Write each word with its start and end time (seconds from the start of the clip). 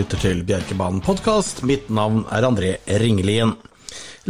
lytter 0.00 0.20
til 0.22 0.38
Bjerkebanen 0.48 1.02
podkast. 1.04 1.60
Mitt 1.68 1.90
navn 1.92 2.22
er 2.32 2.46
André 2.46 2.70
Ringelien. 3.00 3.50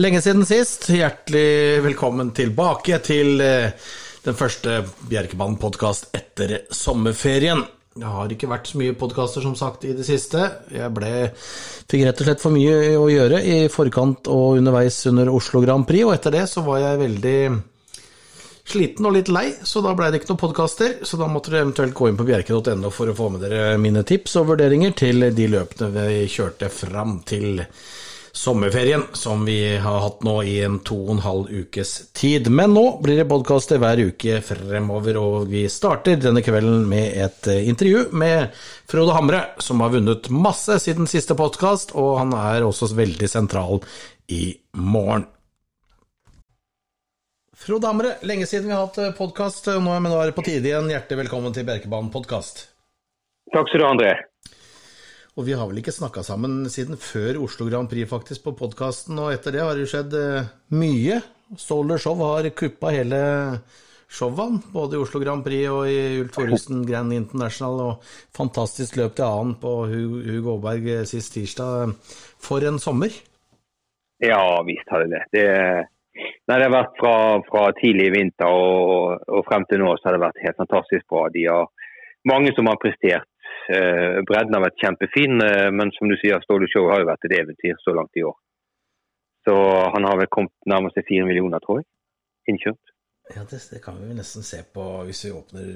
Lenge 0.02 0.18
siden 0.24 0.42
sist. 0.48 0.88
Hjertelig 0.90 1.84
velkommen 1.84 2.32
tilbake 2.34 2.98
til 3.06 3.38
eh, 3.44 3.76
den 4.24 4.38
første 4.38 4.80
Bjerkebanen 5.06 5.60
podkast 5.62 6.08
etter 6.16 6.64
sommerferien. 6.74 7.62
Det 7.94 8.10
har 8.16 8.34
ikke 8.34 8.50
vært 8.50 8.72
så 8.72 8.80
mye 8.80 8.96
podkaster 8.98 9.44
som 9.46 9.54
sagt 9.58 9.86
i 9.86 9.94
det 9.94 10.08
siste. 10.08 10.42
Jeg 10.74 10.90
ble, 10.96 11.12
fikk 11.86 12.06
rett 12.08 12.24
og 12.24 12.30
slett 12.30 12.42
for 12.42 12.56
mye 12.56 12.96
å 12.98 13.06
gjøre 13.12 13.42
i 13.46 13.60
forkant 13.70 14.30
og 14.32 14.58
underveis 14.58 14.98
under 15.12 15.30
Oslo 15.30 15.62
Grand 15.62 15.86
Prix, 15.86 16.08
og 16.08 16.16
etter 16.16 16.34
det 16.34 16.48
så 16.50 16.64
var 16.66 16.82
jeg 16.82 17.02
veldig 17.04 17.38
sliten 18.70 19.08
og 19.08 19.16
litt 19.16 19.30
lei, 19.32 19.48
så 19.66 19.82
da 19.84 19.94
ble 19.98 20.10
det 20.10 20.20
ikke 20.20 20.32
noen 20.32 20.42
podkaster. 20.44 20.98
Så 21.06 21.18
da 21.20 21.28
måtte 21.30 21.52
dere 21.52 21.66
eventuelt 21.66 21.96
gå 21.96 22.10
inn 22.10 22.18
på 22.20 22.26
bjerke.no 22.28 22.92
for 22.94 23.10
å 23.10 23.16
få 23.16 23.30
med 23.34 23.44
dere 23.46 23.78
mine 23.80 24.04
tips 24.06 24.38
og 24.40 24.52
vurderinger 24.52 24.94
til 24.98 25.30
de 25.34 25.48
løpene 25.50 25.90
vi 25.94 26.22
kjørte 26.30 26.70
fram 26.72 27.18
til 27.28 27.64
sommerferien, 28.32 29.02
som 29.12 29.44
vi 29.44 29.76
har 29.76 30.00
hatt 30.04 30.22
nå 30.22 30.36
i 30.46 30.60
en 30.62 30.78
to 30.86 30.96
og 31.02 31.10
en 31.16 31.22
halv 31.24 31.50
ukes 31.50 32.12
tid. 32.16 32.50
Men 32.52 32.74
nå 32.76 32.84
blir 33.02 33.18
det 33.20 33.28
podkaster 33.30 33.80
hver 33.82 34.02
uke 34.10 34.38
fremover, 34.46 35.18
og 35.18 35.50
vi 35.50 35.64
starter 35.72 36.20
denne 36.20 36.44
kvelden 36.46 36.86
med 36.90 37.18
et 37.26 37.50
intervju 37.64 38.06
med 38.12 38.54
Frode 38.90 39.16
Hamre, 39.16 39.42
som 39.58 39.82
har 39.82 39.92
vunnet 39.96 40.30
masse 40.30 40.78
siden 40.84 41.10
siste 41.10 41.36
podkast, 41.38 41.94
og 41.98 42.20
han 42.22 42.36
er 42.38 42.66
også 42.66 42.92
veldig 42.94 43.30
sentral 43.30 43.82
i 44.30 44.54
morgen. 44.78 45.26
Frode 47.60 47.84
Hamre, 47.84 48.14
lenge 48.24 48.46
siden 48.48 48.70
vi 48.70 48.72
har 48.72 48.86
hatt 48.86 49.18
podkast, 49.18 49.66
men 49.84 50.06
nå 50.08 50.16
er 50.16 50.30
det 50.30 50.36
på 50.38 50.44
tide 50.46 50.64
igjen. 50.64 50.86
Hjertelig 50.88 51.26
velkommen 51.26 51.52
til 51.52 51.66
Bjerkebanen 51.68 52.08
podkast. 52.08 52.62
Takk 53.52 53.68
skal 53.68 53.82
du 53.82 53.84
ha, 53.84 53.90
André. 53.92 54.14
Og 55.36 55.44
vi 55.44 55.52
har 55.52 55.68
vel 55.68 55.82
ikke 55.82 55.92
snakka 55.92 56.24
sammen 56.24 56.62
siden 56.72 56.96
før 56.96 57.42
Oslo 57.44 57.66
Grand 57.68 57.90
Prix, 57.90 58.08
faktisk, 58.08 58.46
på 58.46 58.54
podkasten. 58.62 59.20
Og 59.20 59.34
etter 59.34 59.52
det 59.52 59.60
har 59.66 59.76
det 59.76 59.84
skjedd 59.92 60.16
eh, 60.16 60.48
mye. 60.72 61.20
Solar 61.60 62.00
Show 62.00 62.24
har 62.24 62.48
kuppa 62.56 62.94
hele 62.96 63.20
showene, 64.08 64.64
både 64.72 64.96
i 64.96 65.04
Oslo 65.04 65.20
Grand 65.20 65.44
Prix 65.44 65.68
og 65.68 65.84
i 65.92 66.00
Ulf 66.24 66.32
Thoresen 66.38 66.80
Grand 66.88 67.12
International. 67.12 67.84
Og 67.84 68.10
fantastisk 68.40 68.96
løp 68.96 69.20
til 69.20 69.28
annen 69.28 69.58
på 69.60 69.76
Hugo 69.92 70.56
Aaberg 70.56 70.92
eh, 70.96 71.06
sist 71.12 71.36
tirsdag. 71.36 71.92
For 72.40 72.64
en 72.64 72.80
sommer. 72.80 73.12
Ja 74.24 74.40
visst 74.64 74.88
har 74.88 75.04
det 75.04 75.12
det. 75.12 75.24
det 75.36 75.48
Nei, 76.48 76.56
det 76.58 76.66
har 76.66 76.72
vært 76.72 76.96
fra, 76.98 77.16
fra 77.46 77.64
tidlig 77.78 78.08
vinter 78.14 78.50
og, 78.50 79.20
og, 79.28 79.42
frem 79.46 79.66
til 79.70 79.82
nå 79.82 79.92
så 79.98 80.08
har 80.08 80.16
det 80.16 80.24
vært 80.24 80.44
helt 80.44 80.58
fantastisk 80.58 81.04
bra. 81.12 81.28
De 81.34 81.44
har 81.46 81.68
mange 82.26 82.54
som 82.56 82.70
har 82.70 82.80
prestert. 82.82 83.28
Eh, 83.70 84.18
bredden 84.26 84.56
har 84.56 84.64
vært 84.64 84.80
kjempefin, 84.82 85.42
eh, 85.44 85.68
men 85.70 85.92
som 85.94 86.10
du 86.10 86.16
sier, 86.18 86.42
Ståle 86.42 86.66
Show 86.72 86.88
har 86.90 87.02
jo 87.02 87.10
vært 87.10 87.28
et 87.28 87.36
eventyr 87.38 87.78
så 87.84 87.94
langt 87.94 88.18
i 88.18 88.24
år. 88.26 88.34
Så 89.46 89.54
han 89.94 90.06
har 90.08 90.18
vel 90.20 90.30
kommet 90.32 90.52
nærmest 90.68 90.98
til 90.98 91.06
fire 91.08 91.28
millioner, 91.28 91.62
tror 91.62 91.80
jeg, 91.80 91.88
Innkjøpt. 92.50 92.96
Ja, 93.30 93.44
det, 93.46 93.60
det, 93.70 93.78
kan 93.84 93.98
vi 94.00 94.14
nesten 94.18 94.42
se 94.42 94.58
på 94.74 94.84
hvis 95.06 95.20
vi 95.22 95.30
åpner 95.30 95.68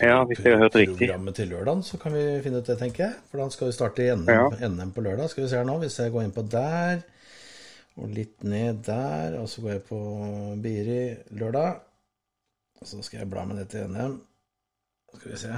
ja, 0.00 0.22
hvis 0.24 0.38
jeg 0.40 0.54
har 0.54 0.62
hørt 0.62 0.78
programmet 0.96 1.36
til 1.36 1.50
lørdag. 1.52 1.82
Så 1.84 1.98
kan 2.00 2.14
vi 2.16 2.22
finne 2.40 2.62
ut 2.62 2.70
det, 2.70 2.78
tenker 2.80 3.04
jeg. 3.04 3.18
For 3.28 3.42
da 3.42 3.48
skal 3.52 3.68
vi 3.68 3.76
starte 3.76 4.06
i 4.06 4.14
NM, 4.14 4.30
ja. 4.32 4.70
NM 4.72 4.94
på 4.96 5.04
lørdag. 5.04 5.28
Skal 5.28 5.44
vi 5.44 5.50
se 5.52 5.58
her 5.60 5.68
nå, 5.68 5.76
hvis 5.82 5.98
jeg 6.00 6.14
går 6.14 6.24
inn 6.24 6.32
på 6.32 6.46
der 6.48 7.04
og 8.00 8.10
litt 8.14 8.44
ned 8.46 8.82
der. 8.86 9.38
Og 9.40 9.48
så 9.50 9.64
går 9.64 9.76
jeg 9.76 9.86
på 9.88 10.02
Biri 10.62 11.00
lørdag. 11.38 11.80
Og 12.80 12.90
så 12.90 13.00
skal 13.06 13.22
jeg 13.22 13.32
bla 13.32 13.46
med 13.48 13.62
det 13.62 13.70
til 13.74 13.90
NM. 13.90 14.20
Skal 15.14 15.30
vi 15.30 15.40
se 15.40 15.56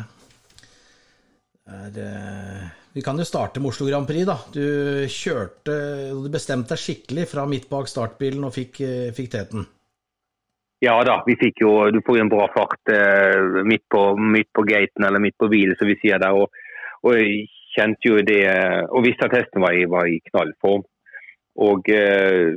er, 1.67 1.93
eh, 1.99 2.69
Vi 2.95 3.03
kan 3.03 3.19
jo 3.19 3.25
starte 3.25 3.61
med 3.61 3.69
Oslo 3.69 3.87
Grand 3.89 4.07
Prix, 4.07 4.27
da. 4.27 4.37
Du 4.53 5.07
kjørte 5.09 6.13
Du 6.23 6.29
bestemte 6.31 6.75
deg 6.75 6.79
skikkelig 6.81 7.27
fra 7.29 7.47
midt 7.47 7.69
bak 7.69 7.89
startbilen 7.89 8.45
og 8.45 8.55
fikk, 8.55 8.81
eh, 8.81 9.13
fikk 9.13 9.31
teten. 9.31 9.67
Ja 10.81 11.03
da, 11.05 11.23
vi 11.27 11.37
fikk 11.37 11.61
jo 11.61 11.91
Du 11.91 12.01
får 12.07 12.19
jo 12.19 12.25
en 12.25 12.33
bra 12.33 12.47
fart 12.55 12.93
eh, 12.93 13.65
midt, 13.65 13.89
på, 13.91 14.17
midt, 14.17 14.53
på, 14.55 14.63
gaten 14.63 15.05
eller 15.05 15.19
midt 15.19 15.37
på 15.39 15.49
bilen, 15.49 15.77
som 15.77 15.89
vi 15.89 15.99
sier 16.01 16.19
der. 16.19 16.33
Og, 16.33 16.51
og 17.03 17.15
jeg 17.17 17.49
kjente 17.77 18.09
jo 18.09 18.23
det 18.23 18.45
Og 18.91 19.05
visste 19.05 19.27
at 19.27 19.37
hesten 19.37 19.61
var 19.61 19.73
i, 19.73 19.85
var 19.85 20.07
i 20.07 20.21
knallform. 20.31 20.85
Og 21.57 21.89
eh, 21.93 22.57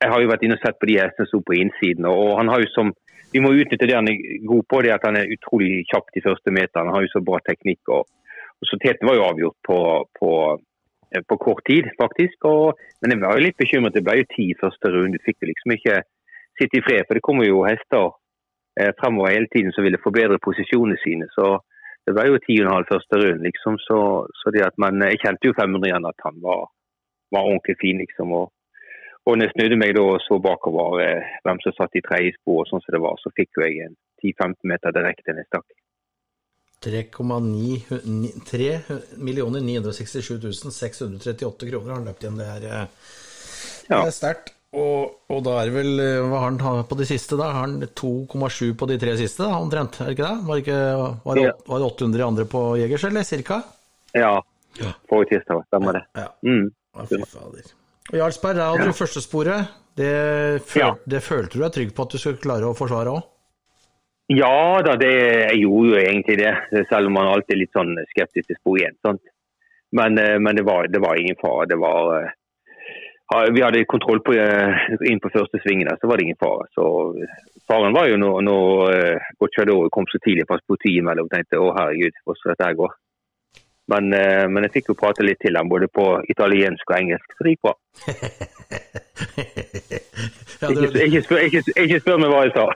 jeg 0.00 0.10
har 0.12 0.22
jo 0.22 0.30
vært 0.30 0.44
inne 0.46 0.56
og 0.56 0.64
sett 0.64 0.78
på 0.80 0.88
de 0.88 0.98
hestene 0.98 1.28
som 1.28 1.38
sto 1.38 1.46
på 1.46 1.58
innsiden. 1.60 2.06
og 2.08 2.38
han 2.38 2.48
har 2.48 2.62
jo 2.62 2.70
som 2.72 2.92
vi 3.32 3.42
må 3.42 3.52
utnytte 3.54 3.86
det 3.86 3.94
han 3.94 4.10
er 4.10 4.16
god 4.46 4.64
på, 4.70 4.80
det 4.82 4.94
at 4.94 5.04
han 5.06 5.18
er 5.20 5.30
utrolig 5.34 5.84
kjapp 5.90 6.08
de 6.14 6.22
første 6.24 6.50
meterne. 6.50 6.88
Han 6.90 6.96
har 6.96 7.04
jo 7.06 7.12
så 7.12 7.22
bra 7.22 7.38
teknikk. 7.46 7.82
og, 7.88 8.08
og 8.58 8.68
så 8.68 8.78
Teten 8.82 9.06
var 9.06 9.18
jo 9.18 9.28
avgjort 9.28 9.58
på, 9.68 9.78
på, 10.18 10.30
eh, 11.14 11.22
på 11.28 11.36
kort 11.44 11.62
tid, 11.70 11.92
faktisk. 12.00 12.48
Og, 12.50 12.80
men 13.00 13.14
jeg 13.14 13.22
var 13.22 13.38
jo 13.38 13.44
litt 13.46 13.60
bekymret. 13.62 13.94
Det 13.94 14.02
ble 14.06 14.16
jo 14.22 14.32
ti 14.34 14.48
første 14.62 14.90
runde. 14.94 15.20
Du 15.20 15.26
fikk 15.28 15.44
jo 15.44 15.50
liksom 15.52 15.76
ikke 15.76 16.00
sitte 16.58 16.80
i 16.80 16.84
fred. 16.88 17.06
For 17.06 17.18
det 17.18 17.26
kommer 17.28 17.46
jo 17.46 17.62
hester 17.68 18.10
eh, 18.80 18.90
fremover 18.98 19.36
hele 19.36 19.50
tiden 19.54 19.70
som 19.76 19.86
ville 19.86 20.02
forbedre 20.02 20.42
posisjonene 20.42 20.98
sine. 21.04 21.30
Så 21.36 21.54
det 22.08 22.16
ble 22.16 22.26
jo 22.32 22.42
ti 22.42 22.58
og 22.58 22.66
en 22.66 22.74
halv 22.80 22.90
første 22.90 23.22
runde, 23.22 23.46
liksom. 23.46 23.78
Så, 23.86 24.00
så 24.42 24.54
det 24.56 24.66
at 24.66 24.82
man, 24.82 24.98
jeg 25.06 25.22
kjente 25.22 25.52
jo 25.52 25.54
500 25.54 25.86
igjen 25.92 26.10
at 26.10 26.26
han 26.26 26.42
var 26.42 26.66
var 27.34 27.48
ordentlig 27.48 27.76
fin, 27.80 28.00
liksom. 28.02 28.32
Og, 28.36 28.46
og 29.26 29.36
når 29.36 29.48
jeg 29.48 29.54
snudde 29.56 29.80
meg 29.82 29.94
da 29.96 30.06
og 30.06 30.22
så 30.24 30.38
bakover 30.42 31.02
eh, 31.04 31.34
hvem 31.46 31.60
som 31.64 31.76
satt 31.76 31.98
i 31.98 32.04
tredje 32.06 32.36
spor, 32.38 32.66
sånn 32.68 32.82
som 32.84 32.96
det 32.96 33.02
var, 33.04 33.18
så 33.22 33.32
fikk 33.36 33.58
jo 33.58 33.66
jeg 33.66 33.86
en 33.86 33.96
10-15 34.22 34.54
meter 34.72 34.96
direkte 34.96 35.36
ned 35.36 35.48
stakk. 35.48 35.68
3 36.80 37.02
967 39.20 40.70
638 40.72 41.68
kroner 41.68 41.90
har 41.90 41.98
han 41.98 42.08
løpt 42.08 42.24
igjen. 42.24 42.40
Det 42.40 42.48
er, 42.48 42.64
ja. 43.90 44.00
er 44.00 44.14
sterkt. 44.16 44.54
Og, 44.70 45.16
og, 45.26 45.40
da 45.42 45.56
er 45.58 45.66
det 45.66 45.74
vel 45.74 45.98
eh, 45.98 46.20
Hva 46.30 46.44
har 46.44 46.52
han 46.62 46.84
på 46.86 46.98
de 47.00 47.06
siste, 47.08 47.34
da? 47.38 47.48
Har 47.50 47.66
han 47.66 47.80
2,7 47.82 48.76
på 48.78 48.86
de 48.86 48.98
tre 49.02 49.16
siste, 49.18 49.42
da, 49.42 49.58
omtrent? 49.58 49.98
Er 49.98 50.12
det 50.12 50.14
ikke 50.14 50.28
det? 50.28 50.36
Var 50.46 50.54
det, 50.54 50.62
ikke, 50.64 50.80
var 51.24 51.40
det, 51.40 51.46
var 51.66 51.82
det 51.82 51.88
800 51.90 52.26
andre 52.26 52.46
på 52.52 52.62
Jegers, 52.78 53.06
eller 53.08 53.26
cirka? 53.26 53.62
Ja. 54.14 54.36
Forrige 55.10 55.34
tirsdag, 55.34 55.64
stemmer 55.66 55.98
det. 55.98 56.04
Ja. 56.14 56.28
Mm. 56.46 56.70
Ja, 57.00 57.08
fy 57.08 57.20
fader. 57.32 57.74
Og 58.10 58.16
Jarlsberg, 58.18 58.56
der 58.58 58.70
hadde 58.70 58.88
du 58.90 58.96
førstesporet. 58.96 59.76
Det, 59.98 60.14
føl 60.66 60.82
ja. 60.82 60.94
det 61.12 61.20
følte 61.24 61.58
du 61.58 61.64
deg 61.64 61.74
trygg 61.74 61.92
på 61.94 62.06
at 62.06 62.14
du 62.14 62.20
skulle 62.20 62.42
klare 62.42 62.68
å 62.68 62.76
forsvare 62.78 63.12
òg? 63.18 63.28
Ja 64.30 64.78
da, 64.86 64.94
det, 64.94 65.10
jeg 65.50 65.62
gjorde 65.64 65.88
jo 65.90 66.02
egentlig 66.04 66.36
det. 66.38 66.52
Selv 66.90 67.10
om 67.10 67.16
man 67.18 67.30
alltid 67.32 67.56
er 67.56 67.62
litt 67.64 67.74
sånn 67.74 67.96
skeptisk 68.12 68.46
til 68.46 68.58
spor 68.60 68.78
igjen. 68.78 68.98
Sant? 69.02 69.22
Men, 69.98 70.18
eh, 70.22 70.38
men 70.38 70.54
det, 70.56 70.62
var, 70.62 70.86
det, 70.86 71.00
var, 71.02 71.18
ingen 71.18 71.38
fare. 71.40 71.66
Det 71.66 71.78
var 71.82 72.12
eh, 72.20 73.50
Vi 73.50 73.62
hadde 73.62 73.84
kontroll 73.90 74.22
på, 74.22 74.36
eh, 74.38 74.86
inn 75.10 75.22
på 75.22 75.32
første 75.34 75.58
svingen, 75.64 75.90
så 75.98 76.06
var 76.06 76.18
det 76.18 76.28
ingen 76.28 76.38
fare. 76.38 76.68
Så 76.74 76.86
Faren 77.66 77.94
var 77.94 78.06
jo 78.10 78.16
når, 78.18 78.40
når 78.42 78.70
Gocciadoro 79.38 79.90
kom 79.94 80.06
så 80.10 80.18
tidlig 80.22 80.46
på 80.46 80.58
politiet 80.66 81.04
mellom 81.06 81.28
og 81.28 81.34
tenkte 81.34 81.60
å 81.62 81.70
herregud, 81.76 82.16
hvordan 82.26 82.54
dette 82.54 82.70
går. 82.80 82.96
Men, 83.90 84.12
eh, 84.14 84.46
men, 84.46 84.66
jeg 84.66 84.74
fikk 84.76 84.92
jo 84.92 84.98
prate 84.98 85.24
litt 85.26 85.40
til 85.42 85.56
ham, 85.58 85.70
både 85.70 85.88
på 85.90 86.04
italiensk 86.30 86.92
og 86.92 86.96
engelsk, 86.96 87.32
så 87.34 87.46
det 87.46 87.54
gikk 87.54 87.64
bra. 87.66 87.74
ikke, 91.08 91.22
spør, 91.24 91.40
ikke, 91.48 91.62
ikke, 91.74 91.98
spør, 92.04 92.20
meg 92.22 92.30
hva 92.30 92.44
jeg 92.44 92.54
sa. 92.54 92.66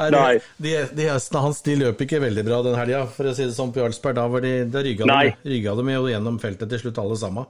Nei, 0.00 0.08
Nei. 0.16 0.34
De, 0.58 0.74
de, 0.98 1.06
hestene 1.12 1.44
hans 1.44 1.62
de 1.66 1.78
løp 1.84 2.02
ikke 2.06 2.22
veldig 2.24 2.44
bra 2.48 2.58
den 2.66 2.78
helga, 2.80 3.04
for 3.14 3.30
å 3.30 3.36
si 3.36 3.46
det 3.46 3.54
sånn 3.54 3.70
på 3.74 3.84
Jarlsberg. 3.84 4.18
Da, 4.18 4.26
var 4.34 4.44
de, 4.46 4.54
da 4.72 4.82
rygga, 4.86 5.06
de, 5.06 5.34
de 5.46 5.94
jo 5.94 6.10
gjennom 6.10 6.42
feltet 6.42 6.72
til 6.72 6.82
slutt, 6.84 7.02
alle 7.04 7.18
sammen. 7.20 7.46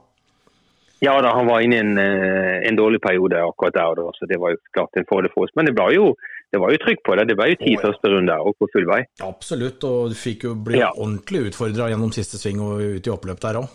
Ja 1.01 1.15
da, 1.25 1.31
han 1.33 1.47
var 1.49 1.63
inne 1.65 1.79
i 1.79 1.81
en, 1.81 1.95
eh, 1.97 2.59
en, 2.69 2.77
dårlig 2.77 3.01
periode 3.01 3.39
akkurat 3.41 3.73
der, 3.73 3.97
da, 3.97 4.11
så 4.13 4.29
det 4.29 4.37
var 4.37 4.53
jo 4.53 4.61
klart 4.75 4.99
en 5.01 5.07
fordel 5.09 5.33
for 5.33 5.47
oss. 5.47 5.55
Men 5.57 5.65
det 5.65 5.73
ble 5.73 5.87
jo 5.95 6.11
det 6.51 6.59
var 6.59 6.73
jo 6.73 6.79
trykk 6.83 7.03
på 7.07 7.15
det. 7.15 7.27
Det 7.29 7.37
var 7.39 7.51
jo 7.51 7.59
ti 7.61 7.69
oh, 7.71 7.77
ja. 7.77 7.83
første 7.85 8.11
runder 8.11 8.47
og 8.47 8.57
på 8.59 8.67
full 8.73 8.87
vei. 8.89 9.03
Absolutt, 9.23 9.85
og 9.87 10.11
du 10.11 10.17
fikk 10.19 10.49
jo 10.49 10.55
bli 10.59 10.81
ja. 10.81 10.89
ordentlig 10.91 11.45
utfordra 11.51 11.87
gjennom 11.91 12.11
siste 12.15 12.39
sving 12.41 12.59
og 12.63 12.81
ut 12.83 13.07
i 13.07 13.13
oppløp 13.13 13.39
der 13.43 13.61
òg. 13.61 13.69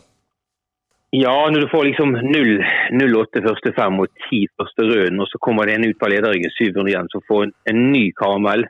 Ja, 1.16 1.32
når 1.48 1.64
du 1.64 1.68
får 1.72 1.84
liksom 1.86 2.12
0-8 2.18 3.40
første 3.44 3.72
fem 3.76 4.00
og 4.02 4.10
10 4.28 4.40
første 4.58 4.84
runden, 4.90 5.20
og 5.22 5.28
så 5.30 5.40
kommer 5.40 5.68
det 5.68 5.76
en 5.78 5.86
ut 5.88 5.98
på 6.00 6.10
lederryggen 6.12 6.52
700 6.58 6.90
igjen, 6.90 7.08
så 7.12 7.22
får 7.28 7.44
en, 7.46 7.54
en 7.72 7.82
ny 7.94 8.02
karamell 8.18 8.66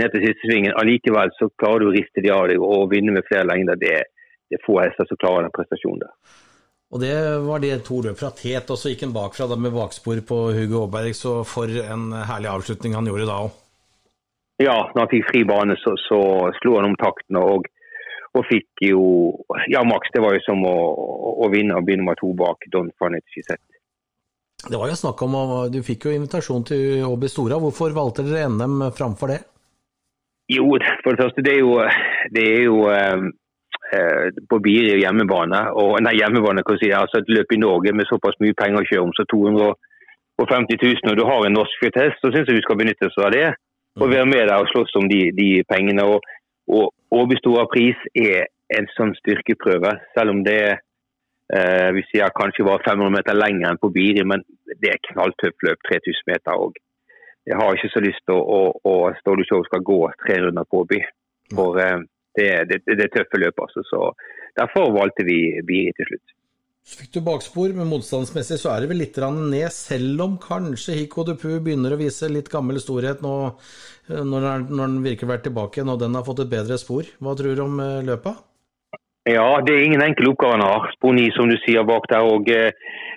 ned 0.00 0.10
til 0.10 0.24
siste 0.24 0.48
svingen. 0.48 0.74
Allikevel 0.80 1.30
så 1.36 1.50
klarer 1.60 1.84
du 1.84 1.90
å 1.90 1.94
riste 1.94 2.24
de 2.24 2.32
av 2.32 2.48
deg 2.50 2.64
og 2.64 2.88
vinne 2.90 3.14
med 3.14 3.28
flere 3.28 3.46
lengder. 3.46 3.78
Det, 3.78 3.94
det 4.50 4.58
er 4.58 4.64
få 4.66 4.80
hester 4.80 5.06
som 5.06 5.20
klarer 5.20 5.46
den 5.46 5.54
prestasjonen 5.54 6.02
der. 6.02 6.12
Og 6.94 7.02
det 7.02 7.14
var 7.42 7.62
de 7.62 7.72
to 7.82 7.98
løp 8.04 8.18
fra 8.20 8.30
tet, 8.30 8.68
og 8.70 8.78
så 8.78 8.92
gikk 8.92 9.06
han 9.08 9.14
bakfra 9.14 9.48
med 9.58 9.74
bakspor 9.74 10.20
på 10.26 10.36
Hugo 10.54 10.84
Aaberg. 10.84 11.16
Så 11.18 11.40
for 11.48 11.66
en 11.66 12.12
herlig 12.14 12.52
avslutning 12.52 12.94
han 12.94 13.08
gjorde 13.10 13.26
da 13.26 13.38
òg. 13.46 13.56
Ja, 14.62 14.76
når 14.94 15.02
han 15.02 15.10
fikk 15.10 15.26
fri 15.32 15.42
bane, 15.44 15.76
så, 15.82 15.96
så 16.00 16.18
slo 16.60 16.76
han 16.78 16.92
om 16.92 16.94
takten. 17.00 17.40
Og, 17.40 17.66
og, 18.32 18.44
fikk 18.48 18.86
jo 18.86 19.02
Ja, 19.72 19.82
maks. 19.84 20.12
Det 20.14 20.22
var 20.22 20.36
jo 20.36 20.44
som 20.46 20.62
å, 20.64 20.76
å 21.44 21.50
vinne 21.52 21.76
og 21.76 21.88
bli 21.88 21.98
nummer 21.98 22.16
to 22.20 22.30
bak 22.38 22.68
Don 22.72 22.92
Fanet 23.00 23.26
Gisette. 23.34 23.64
Det 24.66 24.78
var 24.78 24.88
jo 24.88 24.96
snakk 24.96 25.20
om, 25.26 25.34
Du 25.74 25.82
fikk 25.84 26.06
jo 26.06 26.14
invitasjon 26.14 26.64
til 26.70 27.04
Åby 27.04 27.28
Stora. 27.28 27.58
Hvorfor 27.60 27.92
valgte 27.94 28.24
dere 28.24 28.48
NM 28.48 28.88
framfor 28.96 29.34
det? 29.34 29.42
Jo, 30.54 30.70
for 31.02 31.10
det 31.10 31.24
første, 31.24 31.42
det 31.42 31.56
er 31.58 31.60
jo, 31.60 31.74
det 32.32 32.46
er 32.46 32.62
jo 32.68 32.78
på 34.50 34.58
Biri 34.64 34.96
hjemmebane, 35.00 35.60
og, 35.80 35.98
nei, 36.04 36.16
hjemmebane 36.18 36.64
kan 36.66 36.78
si, 36.80 36.90
altså 36.94 37.20
et 37.20 37.30
løp 37.32 37.52
i 37.52 37.60
Norge 37.60 37.94
med 37.96 38.08
såpass 38.08 38.38
mye 38.42 38.56
penger 38.58 38.82
å 38.82 38.88
kjøre 38.88 39.04
om, 39.06 39.14
så 39.16 39.26
250 39.32 40.80
000, 40.82 41.12
og 41.12 41.18
du 41.18 41.24
har 41.28 41.46
en 41.46 41.56
norsk 41.58 41.86
hest, 41.88 42.20
så 42.22 42.32
syns 42.32 42.50
jeg 42.50 42.58
vi 42.58 42.64
skal 42.66 42.80
benytte 42.80 43.10
oss 43.10 43.20
av 43.22 43.32
det. 43.34 43.48
Og 43.96 44.10
være 44.12 44.28
med 44.28 44.44
der 44.50 44.60
og 44.60 44.68
slåss 44.68 44.92
om 45.00 45.06
de, 45.08 45.30
de 45.32 45.62
pengene. 45.70 46.04
Og, 46.04 46.24
og 46.68 46.92
Åby 47.16 47.38
Stora 47.40 47.64
Pris 47.72 47.96
er 48.12 48.50
en 48.76 48.88
sånn 48.96 49.14
styrkeprøve, 49.16 49.94
selv 50.12 50.34
om 50.34 50.42
det 50.44 50.60
eh, 50.74 51.88
vi 51.96 52.02
sier 52.10 52.34
kanskje 52.36 52.66
var 52.66 52.84
500 52.84 53.14
meter 53.14 53.38
lenger 53.38 53.70
enn 53.70 53.80
på 53.80 53.92
Biri, 53.94 54.24
men 54.28 54.44
det 54.82 54.92
er 54.92 55.04
knalltøft 55.12 55.64
løp, 55.64 55.80
3000 55.88 56.28
meter. 56.32 56.60
òg. 56.66 56.76
Jeg 57.46 57.56
har 57.60 57.78
ikke 57.78 57.92
så 57.94 58.02
lyst 58.02 58.24
til 58.26 58.34
å, 58.34 58.42
å, 58.42 58.60
å 58.90 58.94
Ståle 59.20 59.46
Show 59.46 59.62
skal 59.68 59.84
gå 59.86 60.00
tre 60.24 60.40
runder 60.42 60.66
på 60.68 60.82
Åby. 60.82 61.00
For 61.54 61.78
eh, 61.80 62.02
det, 62.36 62.50
det, 62.70 62.80
det, 62.86 63.10
tøffe 63.14 63.40
løp. 63.42 63.60
altså. 63.66 63.84
Så 63.90 64.00
Derfor 64.56 64.92
valgte 64.94 65.26
vi 65.26 65.38
Biri 65.66 65.92
til 65.96 66.10
slutt. 66.10 66.34
Så 66.86 67.00
fikk 67.00 67.16
du 67.16 67.20
bakspor, 67.26 67.72
men 67.74 67.88
motstandsmessig 67.90 68.60
så 68.62 68.70
er 68.70 68.84
det 68.84 68.90
vel 68.92 69.00
litt 69.02 69.16
ned, 69.18 69.72
selv 69.74 70.22
om 70.22 70.36
kanskje 70.38 70.94
Hiko 71.00 71.24
Dupu 71.26 71.58
begynner 71.58 71.96
å 71.96 71.98
vise 71.98 72.28
litt 72.30 72.50
gammel 72.52 72.78
storhet 72.78 73.24
nå 73.26 73.32
eh, 73.48 74.22
når 74.22 74.68
den 74.70 75.00
virker 75.02 75.26
vært 75.26 75.48
tilbake, 75.48 75.82
når 75.82 76.04
den 76.04 76.14
har 76.14 76.26
fått 76.28 76.44
et 76.44 76.52
bedre 76.52 76.78
spor. 76.78 77.08
Hva 77.18 77.34
tror 77.34 77.58
du 77.58 77.64
om 77.64 77.80
eh, 77.82 78.04
løpet? 78.06 78.38
Ja, 79.26 79.46
det 79.66 79.74
er 79.74 79.84
ingen 79.84 80.02
enkel 80.04 80.28
oppgave 80.30 80.54
han 80.54 80.62
har. 80.62 80.84
Spor 80.94 81.14
9, 81.16 81.24
som 81.34 81.48
du 81.50 81.56
sier 81.64 81.86
bak 81.88 82.04
der. 82.12 82.22
og 82.34 82.46
eh, 82.52 82.70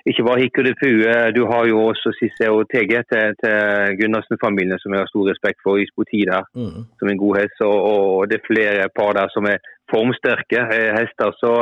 Ikke 0.10 0.26
bare 0.26 0.42
Hikku 0.42 0.64
de 0.66 0.74
Pue, 0.80 1.12
du 1.38 1.44
har 1.52 1.68
jo 1.70 1.84
også 1.92 2.14
Sisse 2.18 2.50
og 2.50 2.66
TG 2.72 2.94
til, 3.12 3.36
til 3.42 3.98
Gunnarsen-familien, 4.00 4.82
som 4.82 4.96
jeg 4.96 5.04
har 5.04 5.12
stor 5.12 5.30
respekt 5.30 5.62
for 5.66 5.78
i 5.78 5.86
spor 5.92 6.10
10 6.10 6.24
der, 6.32 6.48
mm. 6.58 6.88
som 6.98 7.12
en 7.12 7.22
god 7.24 7.38
hest. 7.42 7.62
Og, 7.68 7.78
og, 7.92 8.26
det 8.30 8.40
er 8.40 8.50
flere 8.50 8.90
par 8.98 9.14
der 9.20 9.30
som 9.36 9.46
er 9.54 9.62
formsterke 9.94 10.66
eh, 10.66 10.92
hester. 10.98 11.36
så 11.44 11.54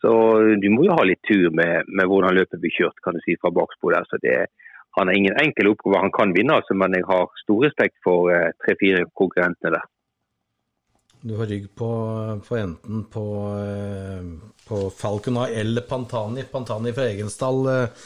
så 0.00 0.12
du 0.62 0.66
må 0.70 0.84
jo 0.86 0.94
ha 0.98 1.04
litt 1.08 1.22
tur 1.24 1.48
med, 1.56 1.88
med 1.88 2.06
hvordan 2.06 2.36
løpet 2.36 2.60
blir 2.60 2.74
kjørt 2.74 3.00
kan 3.02 3.16
du 3.16 3.20
si, 3.24 3.34
fra 3.40 3.50
bakspor 3.50 3.94
der. 3.96 4.04
Så 4.10 4.18
det, 4.22 4.34
han 4.98 5.08
har 5.08 5.16
ingen 5.16 5.38
enkel 5.40 5.70
oppgave. 5.72 6.02
Han 6.04 6.14
kan 6.14 6.34
vinne, 6.36 6.58
altså, 6.58 6.76
men 6.78 6.94
jeg 6.94 7.06
har 7.08 7.30
stor 7.42 7.64
respekt 7.64 7.96
for 8.04 8.30
eh, 8.34 8.52
tre-fire 8.62 9.06
konkurrentene 9.18 9.72
der. 9.78 9.86
Du 11.26 11.34
har 11.34 11.48
rygg 11.50 11.64
på, 11.74 11.88
på 12.48 12.56
enten 12.56 13.02
på, 13.10 13.24
på 14.68 14.76
Falcon 14.94 15.40
Eye 15.42 15.60
eller 15.60 15.82
Pantani. 15.82 16.44
Pantani 16.52 16.92
fra 16.94 17.08
Egensdal. 17.10 17.66
Eh, 17.72 18.04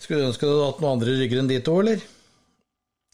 skulle 0.00 0.22
du 0.22 0.28
ønske 0.30 0.48
du 0.48 0.54
hadde 0.54 0.70
hatt 0.70 0.80
noen 0.80 0.96
andre 0.96 1.18
rygger 1.18 1.42
enn 1.42 1.50
de 1.50 1.58
to, 1.66 1.74
eller? 1.82 2.00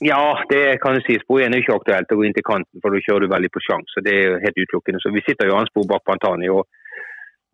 Ja, 0.05 0.21
det 0.53 0.79
kan 0.83 0.95
du 0.95 1.03
si. 1.03 1.17
Spor 1.25 1.43
1 1.43 1.57
er 1.57 1.65
ikke 1.65 1.75
aktuelt 1.81 2.15
å 2.15 2.21
gå 2.21 2.29
inn 2.29 2.37
til 2.37 2.47
kanten, 2.47 2.83
for 2.85 2.95
da 2.95 3.03
kjører 3.03 3.27
du 3.27 3.35
veldig 3.35 3.51
på 3.51 3.65
sjanse. 3.67 4.05
Det 4.07 4.15
er 4.15 4.39
helt 4.45 4.63
utelukkende. 4.63 5.03
Så 5.03 5.11
vi 5.17 5.25
sitter 5.27 5.51
jo 5.51 5.59
anspor 5.59 5.89
bak 5.91 6.07
Pantani. 6.07 6.53
og 6.53 6.69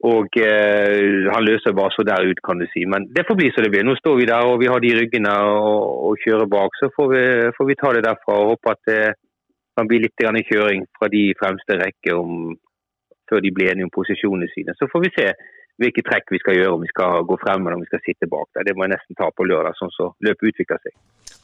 og 0.02 0.34
eh, 0.34 1.28
han 1.30 1.44
løser 1.46 1.76
bare 1.78 1.94
så 1.94 2.02
der 2.02 2.24
ut, 2.26 2.40
kan 2.42 2.58
du 2.58 2.66
si. 2.72 2.82
Men 2.90 3.04
det 3.14 3.22
får 3.28 3.36
bli 3.38 3.52
som 3.54 3.62
det 3.62 3.70
blir. 3.70 3.84
Nå 3.86 3.94
står 4.00 4.16
vi 4.18 4.26
der 4.26 4.48
og 4.50 4.58
vi 4.58 4.66
har 4.66 4.82
de 4.82 4.96
ryggene 4.98 5.34
og, 5.46 6.08
og 6.08 6.24
kjører 6.24 6.48
bak. 6.50 6.74
Så 6.80 6.90
får 6.96 7.12
vi, 7.12 7.22
får 7.56 7.68
vi, 7.68 7.76
ta 7.78 7.92
det 7.94 8.02
derfra 8.08 8.40
og 8.40 8.50
håpe 8.56 8.74
at 8.74 8.82
det 8.90 9.02
kan 9.78 9.88
bli 9.88 10.02
litt 10.04 10.22
kjøring 10.22 10.84
fra 10.98 11.08
de 11.12 11.24
fremste 11.40 11.78
rekke 11.80 12.14
om, 12.16 12.54
før 13.30 13.42
de 13.44 13.52
blir 13.54 13.72
enige 13.72 13.88
om 13.88 13.94
posisjonene 13.94 14.48
sine. 14.52 14.74
Så 14.76 14.88
får 14.92 15.04
vi 15.06 15.12
se 15.16 15.28
hvilke 15.80 16.04
trekk 16.04 16.30
vi 16.34 16.40
skal 16.42 16.58
gjøre, 16.58 16.74
om 16.76 16.84
vi 16.84 16.90
skal 16.90 17.24
gå 17.28 17.38
frem 17.42 17.64
eller 17.64 17.78
om 17.78 17.84
vi 17.84 17.90
skal 17.90 18.02
sitte 18.04 18.28
bak. 18.30 18.48
Der. 18.54 18.66
Det 18.68 18.76
må 18.76 18.86
jeg 18.86 18.94
nesten 18.94 19.18
ta 19.18 19.30
på 19.32 19.46
lørdag, 19.48 19.76
sånn 19.78 19.94
så 19.94 20.10
løpet 20.24 20.52
utvikler 20.52 20.82
seg. 20.84 20.96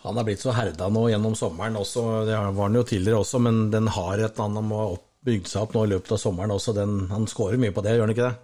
Han 0.05 0.21
er 0.21 0.27
blitt 0.29 0.45
så 0.45 0.55
herda 0.55 0.91
nå 0.95 1.09
gjennom 1.11 1.35
sommeren 1.39 1.79
også, 1.81 2.05
det 2.29 2.37
var 2.37 2.69
han 2.69 2.79
jo 2.79 2.85
tidligere 2.87 3.23
også, 3.25 3.41
men 3.43 3.65
den 3.73 3.89
har 3.91 4.21
et 4.21 4.29
eller 4.29 4.45
annet 4.47 4.69
må 4.69 4.83
bygd 5.27 5.49
seg 5.51 5.65
opp 5.65 5.75
nå 5.75 5.87
i 5.87 5.91
løpet 5.95 6.13
av 6.15 6.21
sommeren 6.23 6.55
også. 6.55 6.77
Den, 6.77 7.01
han 7.11 7.27
skårer 7.31 7.59
mye 7.61 7.75
på 7.75 7.83
det, 7.85 7.97
gjør 7.97 8.07
han 8.07 8.15
ikke 8.15 8.29
det? 8.29 8.37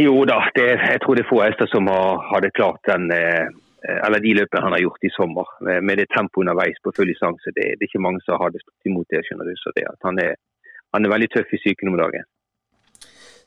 Jo 0.00 0.14
da, 0.28 0.38
det, 0.56 0.68
jeg 0.78 1.00
tror 1.02 1.18
det 1.18 1.24
er 1.24 1.28
få 1.32 1.40
hester 1.42 1.68
som 1.72 1.90
har, 1.90 2.20
hadde 2.30 2.52
klart 2.56 2.86
den, 2.86 3.10
eh, 3.12 3.50
eller 3.88 4.20
de 4.20 4.34
løpene 4.36 4.64
han 4.64 4.74
har 4.76 4.82
gjort 4.84 5.06
i 5.06 5.12
sommer. 5.14 5.54
Med, 5.68 5.96
det 5.98 6.10
tempoet 6.12 6.44
underveis 6.44 6.82
på 6.84 6.92
full 6.96 7.08
distanse. 7.08 7.54
Det, 7.56 7.64
det, 7.76 7.80
er 7.80 7.88
ikke 7.88 8.02
mange 8.02 8.20
som 8.24 8.40
har 8.40 8.52
det 8.52 8.62
stått 8.64 8.90
imot 8.90 9.08
det. 9.12 9.22
skjønner 9.26 9.48
du. 9.48 9.54
Så 9.56 9.72
det, 9.76 9.86
han, 10.04 10.20
er, 10.20 10.36
han 10.94 11.06
er 11.06 11.14
veldig 11.14 11.30
tøff 11.32 11.56
i 11.56 11.60
psyken 11.62 11.92
om 11.92 11.98
dagen. 12.00 12.28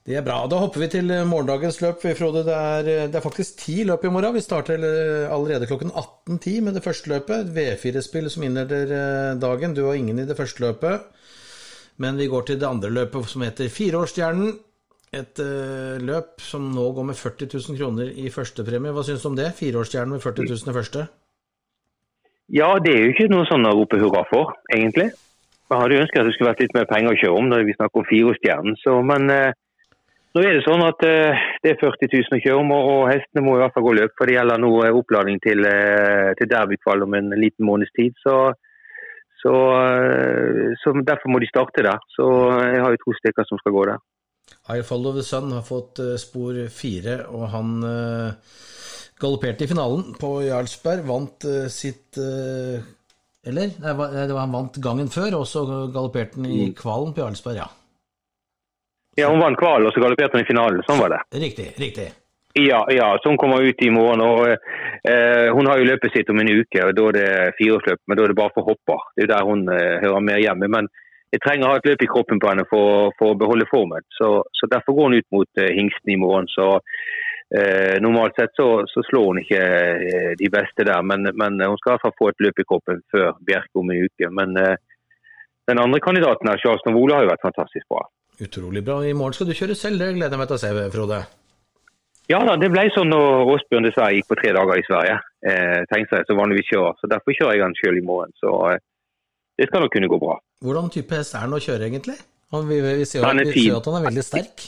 Det 0.04 0.18
er 0.20 0.26
bra. 0.26 0.42
Da 0.52 0.60
hopper 0.60 0.84
vi 0.84 0.90
til 0.98 1.14
eh, 1.16 1.24
morgendagens 1.28 1.80
løp. 1.84 2.02
Frode. 2.18 2.44
Det 2.48 2.58
er, 2.58 2.90
eh, 2.92 3.06
det 3.14 3.20
er 3.20 3.24
faktisk 3.24 3.62
ti 3.62 3.78
løp 3.88 4.04
i 4.04 4.12
morgen. 4.12 4.36
Vi 4.36 4.44
starter 4.44 4.84
allerede 5.30 5.70
klokken 5.70 5.94
18.10 5.94 6.60
med 6.66 6.80
det 6.80 6.84
første 6.84 7.14
løpet. 7.14 7.54
V4-spill 7.56 8.30
som 8.34 8.44
innleder 8.50 8.98
dagen. 9.40 9.78
Du 9.78 9.86
har 9.86 10.00
ingen 10.00 10.20
i 10.20 10.28
det 10.28 10.40
første 10.40 10.66
løpet. 10.66 11.08
Men 12.02 12.18
vi 12.18 12.28
går 12.28 12.50
til 12.50 12.60
det 12.60 12.68
andre 12.68 12.90
løpet 12.90 13.30
som 13.30 13.46
heter 13.46 13.70
Fireårsstjernen 13.70 14.56
et 15.14 15.42
uh, 15.44 16.00
løp 16.02 16.42
som 16.42 16.72
nå 16.74 16.86
går 16.98 17.06
med 17.12 17.18
40 17.20 17.52
000 17.54 17.78
kroner 17.78 18.10
i 18.10 18.32
førstepremie. 18.34 18.94
Hva 18.96 19.04
syns 19.06 19.22
du 19.22 19.30
om 19.30 19.38
det? 19.38 19.52
Fireårsstjernen 19.60 20.16
med 20.18 20.24
40 20.24 20.50
000 20.50 20.72
i 20.72 20.78
første? 20.78 21.06
Ja, 22.54 22.70
det 22.84 22.94
er 22.94 23.04
jo 23.04 23.12
ikke 23.14 23.30
noe 23.32 23.48
sånn 23.50 23.66
å 23.70 23.76
rope 23.78 24.00
hurra 24.02 24.24
for, 24.30 24.56
egentlig. 24.74 25.12
Jeg 25.70 25.80
hadde 25.80 26.00
ønsket 26.04 26.20
at 26.20 26.28
det 26.28 26.34
skulle 26.36 26.52
vært 26.52 26.64
litt 26.66 26.74
mer 26.76 26.90
penger 26.90 27.14
å 27.14 27.20
kjøre 27.22 27.38
om 27.40 27.48
når 27.50 27.68
vi 27.68 27.76
snakker 27.78 28.02
om 28.02 28.10
fireårsstjernen. 28.10 28.80
Men 29.10 29.34
uh, 29.34 29.54
nå 30.34 30.44
er 30.44 30.58
det 30.58 30.66
sånn 30.66 30.84
at 30.86 31.06
uh, 31.06 31.46
det 31.64 31.76
er 31.76 31.82
40 31.82 32.10
000 32.18 32.38
å 32.38 32.42
kjøre 32.48 32.64
om, 32.64 32.74
og, 32.74 32.90
og, 32.94 33.04
hestene 33.14 33.46
må 33.46 33.58
i 33.58 33.62
hvert 33.62 33.78
fall 33.78 33.86
gå 33.86 33.96
løp. 34.00 34.16
For 34.18 34.30
det 34.30 34.38
gjelder 34.40 34.62
nå 34.66 34.72
oppladning 34.90 35.38
til, 35.46 35.62
til 36.40 36.52
derbykvall 36.56 37.06
om 37.06 37.20
en 37.20 37.36
liten 37.38 37.70
måneds 37.70 37.94
tid. 37.94 38.18
Så, 38.26 38.40
så, 39.44 39.54
så, 40.82 40.96
derfor 41.06 41.30
må 41.30 41.42
de 41.44 41.52
starte 41.54 41.86
der. 41.86 42.02
Så 42.18 42.28
jeg 42.66 42.82
har 42.82 42.98
jo 42.98 43.04
to 43.06 43.16
stykker 43.22 43.50
som 43.50 43.62
skal 43.62 43.78
gå 43.78 43.86
der. 43.94 44.02
I 44.70 44.84
Follow 44.88 45.16
the 45.16 45.24
Sun 45.28 45.52
har 45.52 45.66
fått 45.68 46.00
eh, 46.00 46.16
spor 46.22 46.56
fire, 46.72 47.18
og 47.28 47.50
han 47.52 47.74
uh, 47.84 48.54
galopperte 49.20 49.66
i 49.66 49.68
finalen 49.68 50.14
på 50.20 50.38
Jarlsberg. 50.46 51.04
Vant 51.10 51.48
uh, 51.50 51.68
sitt 51.68 52.16
Eller? 53.44 53.76
Nei, 53.84 53.94
det 54.24 54.32
var 54.32 54.46
han 54.46 54.56
vant 54.56 54.80
gangen 54.80 55.12
før, 55.12 55.42
og 55.42 55.48
så 55.50 55.66
galopperte 55.92 56.40
han 56.40 56.48
i 56.48 56.70
mm. 56.70 56.76
kvalen 56.80 57.12
på 57.12 57.26
Jarlsberg, 57.26 57.60
ja. 57.60 57.70
Ja, 59.20 59.30
hun 59.30 59.44
vant 59.44 59.60
kvalen, 59.60 59.90
og 59.90 59.94
så 59.94 60.02
galopperte 60.02 60.40
hun 60.40 60.46
i 60.46 60.50
finalen. 60.50 60.84
Sånn 60.88 61.02
var 61.04 61.12
det. 61.12 61.24
Riktig. 61.44 61.74
riktig. 61.78 62.14
Ja, 62.54 62.88
ja, 62.94 63.20
så 63.22 63.30
hun 63.30 63.38
kommer 63.38 63.62
ut 63.62 63.82
i 63.82 63.90
morgen. 63.90 64.22
og 64.22 64.48
eh, 64.48 65.48
Hun 65.54 65.66
har 65.66 65.78
jo 65.78 65.90
løpet 65.90 66.14
sitt 66.14 66.30
om 66.30 66.40
en 66.40 66.52
uke, 66.54 66.86
og 66.86 66.94
da 66.98 67.06
er 67.10 67.18
det 67.18 67.30
fireårsløp. 67.58 68.02
Men 68.08 68.18
da 68.18 68.24
er 68.24 68.34
det 68.34 68.38
bare 68.38 68.54
for 68.54 68.68
hopper. 68.70 69.08
Det 69.16 69.24
er 69.24 69.28
jo 69.28 69.32
der 69.34 69.48
hun 69.50 69.64
eh, 69.74 70.02
hører 70.06 70.28
mer 70.28 70.42
hjemme. 70.42 70.70
Men 70.70 70.90
jeg 71.34 71.42
trenger 71.42 71.66
å 71.66 71.74
ha 71.74 71.82
et 71.82 71.88
løp 71.90 72.04
i 72.06 72.10
kroppen 72.12 72.40
på 72.42 72.50
henne 72.52 72.66
for, 72.70 73.10
for 73.18 73.34
å 73.34 73.40
beholde 73.40 73.66
formen. 73.72 74.06
Så, 74.14 74.30
så, 74.54 74.70
Derfor 74.70 74.98
går 74.98 75.10
hun 75.10 75.20
ut 75.20 75.30
mot 75.34 75.62
uh, 75.62 75.70
hingsten 75.74 76.14
i 76.14 76.20
morgen. 76.22 76.50
så 76.54 76.68
uh, 76.78 77.96
Normalt 78.06 78.38
sett 78.38 78.54
så, 78.60 78.68
så, 78.92 79.02
slår 79.10 79.30
hun 79.32 79.42
ikke 79.42 79.62
uh, 79.64 80.32
de 80.38 80.50
beste 80.54 80.86
der, 80.86 81.02
men, 81.02 81.32
men, 81.34 81.58
hun 81.58 81.80
skal 81.82 81.94
i 81.94 81.96
hvert 81.96 82.06
fall 82.06 82.18
få 82.22 82.32
et 82.32 82.46
løp 82.46 82.62
i 82.62 82.68
kroppen 82.70 83.02
før 83.14 83.34
Bjerke 83.42 83.82
om 83.82 83.90
en 83.90 84.04
uke. 84.06 84.30
Men 84.30 84.54
den 84.54 85.80
andre 85.82 86.02
kandidaten, 86.06 86.50
her, 86.52 86.62
Charles 86.62 86.86
Novole, 86.86 87.18
har 87.18 87.26
jo 87.26 87.34
vært 87.34 87.48
fantastisk 87.48 87.88
bra. 87.90 88.06
Utrolig 88.44 88.84
bra. 88.86 89.00
I 89.06 89.16
morgen 89.18 89.38
skal 89.38 89.50
du 89.50 89.58
kjøre 89.58 89.78
selv, 89.78 90.02
det 90.02 90.14
gleder 90.18 90.36
jeg 90.36 90.42
meg 90.42 90.52
til 90.52 90.60
å 90.60 90.62
se, 90.62 90.92
Frode. 90.94 91.24
Ja 92.32 92.40
da, 92.48 92.56
det 92.56 92.70
ble 92.72 92.86
sånn 92.94 93.12
når 93.12 93.50
Åsbjørn 93.52 93.86
dessverre 93.90 94.16
gikk 94.16 94.30
på 94.32 94.38
tre 94.40 94.54
dager 94.56 94.80
i 94.80 94.86
Sverige. 94.88 95.18
Eh, 95.44 95.82
tenkte 95.92 96.22
jeg 96.22 96.28
så 96.30 96.38
vanligvis 96.40 96.70
kjører, 96.70 96.96
så 97.00 97.10
Derfor 97.12 97.36
kjører 97.36 97.58
jeg 97.58 97.64
han 97.66 97.76
selv 97.82 98.00
i 98.00 98.06
morgen. 98.08 98.32
Så 98.40 98.52
det 99.60 99.68
skal 99.70 99.84
nok 99.84 99.94
kunne 99.94 100.10
gå 100.10 100.20
bra. 100.22 100.38
Hvordan 100.66 100.90
type 100.94 101.18
hest 101.18 101.36
er 101.38 101.46
han 101.46 101.54
å 101.54 101.62
kjøre, 101.62 101.90
egentlig? 101.90 102.18
Vi, 102.54 102.78
vi, 102.86 103.06
ser 103.10 103.22
jo, 103.22 103.28
at, 103.28 103.42
vi 103.50 103.66
ser 103.66 103.78
at 103.80 103.90
han 103.90 104.00
er 104.00 104.08
veldig 104.08 104.26
sterk. 104.26 104.68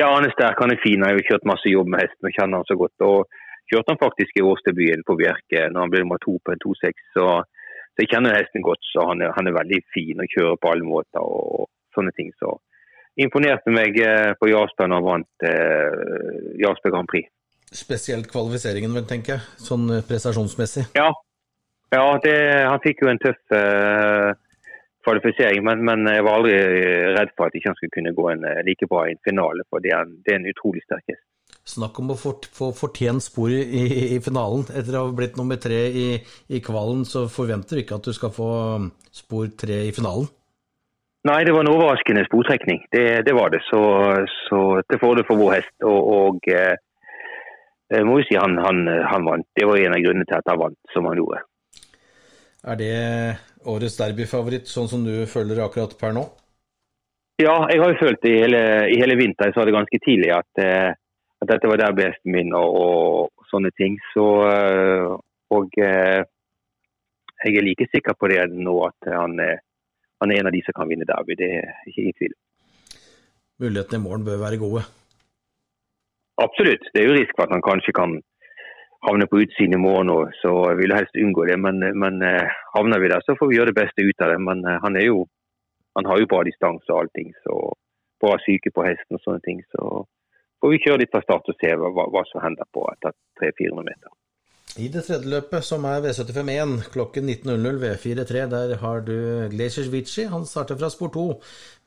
Ja, 0.00 0.10
han 0.10 0.26
er 0.26 0.32
sterk. 0.34 0.58
Han 0.60 0.74
er 0.74 0.80
fin. 0.82 1.00
Jeg 1.00 1.06
har 1.06 1.18
jo 1.18 1.26
kjørt 1.28 1.48
masse 1.48 1.70
jobb 1.70 1.90
med 1.92 2.02
hesten 2.02 2.28
og 2.28 2.36
kjenner 2.36 2.60
han 2.60 2.68
så 2.68 2.76
godt. 2.80 3.04
og 3.06 3.40
Kjørte 3.72 3.94
han 3.94 4.00
faktisk 4.02 4.36
i 4.36 4.44
årsdebuten 4.44 5.04
på 5.08 5.16
Bjerke 5.16 5.68
når 5.72 5.86
han 5.86 5.92
ble 5.92 6.02
nummer 6.04 6.20
to 6.20 6.36
på 6.44 6.52
en 6.52 6.60
2-6. 6.64 7.06
Så, 7.16 7.28
så, 7.40 8.02
jeg 8.02 8.10
kjenner 8.12 8.36
hesten 8.36 8.64
godt. 8.66 8.82
så 8.92 9.06
han 9.08 9.24
er, 9.24 9.32
han 9.36 9.48
er, 9.48 9.56
veldig 9.56 9.80
fin 9.94 10.20
og 10.20 10.36
kjører 10.36 10.60
på 10.60 10.74
alle 10.74 10.88
måter 10.88 11.24
og, 11.24 11.70
sånne 11.96 12.12
ting. 12.18 12.32
Så 12.42 12.50
imponerte 13.24 13.72
meg 13.72 13.96
eh, 14.02 14.32
på 14.40 14.50
Jarlsberg 14.50 14.90
når 14.90 15.00
han 15.00 15.06
vant 15.06 15.46
eh, 15.46 16.58
Jarlsberg 16.60 16.96
Grand 16.96 17.10
Prix. 17.10 17.30
Spesielt 17.74 18.26
kvalifiseringen, 18.30 18.92
vel, 18.94 19.06
tenker 19.08 19.36
jeg, 19.36 19.46
sånn 19.62 19.86
eh, 19.94 20.02
prestasjonsmessig? 20.06 20.88
Ja, 20.98 21.08
ja 21.92 22.06
det, 22.24 22.38
han 22.64 22.82
fikk 22.82 23.04
jo 23.04 23.10
en 23.12 23.20
tøff 23.22 23.54
uh, 23.54 24.32
kvalifisering, 25.04 25.62
men, 25.66 25.84
men, 25.84 26.08
jeg 26.08 26.24
var 26.24 26.40
aldri 26.40 26.56
redd 27.16 27.32
for 27.36 27.48
at 27.48 27.56
ikke 27.56 27.70
han 27.70 27.78
skulle 27.78 27.94
kunne 27.98 28.16
gå 28.16 28.26
en 28.32 28.44
eh, 28.48 28.62
like 28.66 28.88
bra 28.90 29.04
i 29.06 29.14
en 29.14 29.24
finale, 29.26 29.66
for 29.68 29.84
det 29.84 29.92
er 29.92 30.04
en, 30.06 30.18
det 30.24 30.32
er 30.32 30.40
en 30.40 30.50
utrolig 30.50 30.82
sterk 30.86 31.12
hest. 31.12 31.24
Snakk 31.64 31.98
om 32.00 32.12
å 32.12 32.16
få 32.16 32.70
fortjent 32.76 33.24
spor 33.24 33.52
i, 33.52 33.84
i, 34.16 34.20
finalen. 34.24 34.66
Etter 34.68 34.98
å 34.98 35.06
ha 35.06 35.12
blitt 35.16 35.38
nummer 35.40 35.56
tre 35.60 35.80
i, 35.88 36.06
i, 36.48 36.60
kvalen, 36.64 37.06
så 37.08 37.24
forventer 37.32 37.78
du 37.78 37.82
ikke 37.84 38.00
at 38.00 38.08
du 38.08 38.12
skal 38.16 38.32
få 38.36 38.48
um, 38.80 38.90
spor 39.12 39.48
tre 39.60 39.78
i 39.88 39.94
finalen? 39.96 40.26
Nei, 41.24 41.38
det 41.48 41.54
var 41.56 41.64
en 41.64 41.72
overraskende 41.72 42.26
sportrekning. 42.26 42.82
Det, 42.92 43.06
det 43.24 43.32
var 43.32 43.54
det. 43.54 43.62
Så, 43.64 43.80
så 44.44 44.60
til 44.84 45.00
fordel 45.00 45.24
for 45.24 45.40
vår 45.40 45.54
hest. 45.56 45.72
Og, 45.88 46.10
og 46.18 46.50
eh, 46.52 46.76
jeg 47.96 48.04
må 48.04 48.18
jo 48.20 48.28
si 48.28 48.36
han, 48.36 48.58
han, 48.60 48.84
han, 49.08 49.24
vant. 49.24 49.48
Det 49.56 49.64
var 49.68 49.80
en 49.80 49.96
av 49.96 50.04
grunnene 50.04 50.28
til 50.28 50.36
at 50.36 50.52
han 50.52 50.60
vant 50.66 50.92
som 50.92 51.08
han 51.08 51.22
gjorde. 51.22 51.40
Er 52.64 52.78
det 52.80 52.94
årets 53.68 53.98
derbyfavoritt, 53.98 54.70
sånn 54.70 54.88
som 54.88 55.02
du 55.04 55.26
føler 55.28 55.60
akkurat 55.64 55.92
per 56.00 56.14
nå? 56.16 56.24
Ja, 57.42 57.56
jeg 57.68 57.80
har 57.82 57.90
jo 57.92 57.98
følt 58.00 58.24
i 58.30 58.36
hele, 58.38 58.60
i 58.88 58.96
hele 59.00 59.16
vinter, 59.18 59.50
jeg 59.50 59.56
sa 59.56 59.64
det 59.66 59.74
ganske 59.74 59.98
tidlig, 60.04 60.30
at, 60.32 60.62
eh, 60.62 60.94
at 61.42 61.50
dette 61.50 61.68
var 61.68 61.80
der 61.82 61.96
besten 61.98 62.32
min 62.32 62.54
og, 62.56 62.78
og, 62.78 63.44
sånne 63.50 63.72
ting. 63.76 63.98
Så, 64.14 64.24
eh, 64.48 65.10
og 65.54 65.76
eh, 65.82 66.22
jeg 67.44 67.58
er 67.60 67.66
like 67.66 67.88
sikker 67.90 68.16
på 68.16 68.30
det 68.32 68.46
nå 68.54 68.78
at 68.86 69.10
han, 69.12 69.36
han 69.36 70.32
er 70.32 70.40
en 70.40 70.48
av 70.48 70.54
de 70.54 70.62
som 70.64 70.76
kan 70.78 70.88
vinne 70.88 71.06
derby. 71.08 71.36
Det 71.36 71.50
er 71.58 71.90
ikke 71.90 72.04
ingen 72.06 72.18
tvil. 72.22 72.36
Mulighetene 73.60 74.00
i 74.00 74.04
morgen 74.06 74.24
bør 74.24 74.40
være 74.40 74.62
gode? 74.62 74.86
Absolutt. 76.40 76.88
Det 76.94 77.02
er 77.02 77.10
jo 77.10 77.18
risk 77.18 77.36
for 77.36 77.44
at 77.44 77.52
han 77.52 77.66
kanskje 77.66 77.94
kan 77.98 78.16
havne 79.04 79.28
på 79.30 79.42
utsiden 79.44 79.76
i 79.76 79.80
morgen 79.80 80.12
òg, 80.12 80.32
så 80.40 80.50
jeg 80.70 80.80
vil 80.80 80.94
helst 80.96 81.16
unngå 81.20 81.46
det. 81.50 81.58
Men, 81.60 81.84
men, 82.00 82.20
havner 82.74 83.02
vi 83.02 83.10
der, 83.12 83.24
så 83.24 83.36
får 83.38 83.50
vi 83.50 83.58
gjøre 83.58 83.72
det 83.72 83.80
beste 83.82 84.04
ut 84.04 84.24
av 84.24 84.32
det. 84.32 84.40
Men 84.42 84.64
han 84.84 84.96
er 85.00 85.08
jo 85.10 85.24
han 85.94 86.06
har 86.06 86.20
jo 86.20 86.30
bra 86.30 86.42
distanse 86.46 86.90
og 86.90 87.04
allting, 87.04 87.30
så 87.44 87.54
bra 88.22 88.34
syke 88.42 88.72
på 88.74 88.84
hesten 88.86 89.18
og 89.18 89.22
sånne 89.22 89.44
ting. 89.46 89.62
Så 89.70 90.02
får 90.62 90.74
vi 90.74 90.82
kjøre 90.82 91.02
litt 91.04 91.14
fra 91.14 91.22
start 91.22 91.50
og 91.50 91.58
se 91.60 91.70
hva, 91.78 91.90
hva 91.94 92.24
som 92.30 92.42
hender 92.42 92.68
på 92.74 92.86
etter 92.90 93.14
300-400 93.40 93.88
meter. 93.90 94.14
I 94.74 94.88
det 94.90 95.04
tredje 95.06 95.30
løpet, 95.30 95.62
som 95.62 95.84
er 95.86 96.00
V75-1 96.02 96.88
klokken 96.90 97.28
19.00 97.30 97.76
V4-3, 97.84 98.42
der 98.50 98.74
har 98.80 99.04
du 99.06 99.14
Glaciers 99.52 99.92
Vici. 99.92 100.24
Han 100.32 100.48
starter 100.50 100.80
fra 100.80 100.90
spor 100.90 101.12
2 101.14 101.26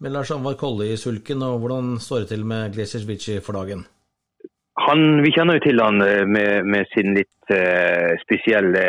med 0.05 0.15
Lars 0.15 0.31
Anvar 0.31 0.55
Kolle 0.61 0.93
i 0.93 0.95
sulken. 0.95 1.43
og 1.43 1.59
Hvordan 1.65 1.97
står 1.99 2.23
det 2.23 2.31
til 2.31 2.47
med 2.47 2.77
Glaciers 2.77 3.07
Vici 3.09 3.41
for 3.43 3.59
dagen? 3.59 3.83
Han, 4.85 5.23
vi 5.25 5.33
kjenner 5.33 5.57
jo 5.57 5.63
til 5.65 5.81
han 5.81 6.01
eh, 6.05 6.23
med, 6.29 6.67
med 6.69 6.85
sin 6.93 7.15
litt 7.17 7.51
uh, 7.53 8.13
spesielle 8.21 8.83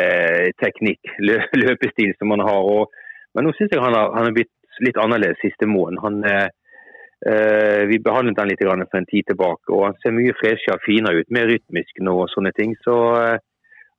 teknikk, 0.61 1.01
lø, 1.27 1.39
løpestil 1.57 2.13
som 2.19 2.35
han 2.35 2.45
har. 2.45 2.71
Og, 2.75 2.93
men 3.35 3.47
nå 3.47 3.55
syns 3.57 3.73
jeg 3.73 3.81
han 3.81 3.97
har, 3.97 4.13
han 4.13 4.29
har 4.29 4.35
blitt 4.35 4.53
litt 4.85 4.99
annerledes 5.01 5.41
siste 5.41 5.67
måneden. 5.69 6.01
Han, 6.05 6.21
uh, 6.23 7.81
vi 7.89 7.99
behandlet 8.05 8.37
han 8.39 8.51
litt 8.51 8.61
for 8.63 8.99
en 9.01 9.09
tid 9.09 9.27
tilbake, 9.27 9.73
og 9.73 9.87
han 9.89 9.97
ser 10.03 10.13
mye 10.15 10.37
freshere 10.39 10.77
og 10.77 10.85
finere 10.85 11.23
ut. 11.23 11.33
Mer 11.35 11.49
rytmisk 11.49 12.03
nå 12.05 12.15
og 12.21 12.29
sånne 12.35 12.53
ting. 12.55 12.77
Så 12.85 12.95
uh, 13.17 13.39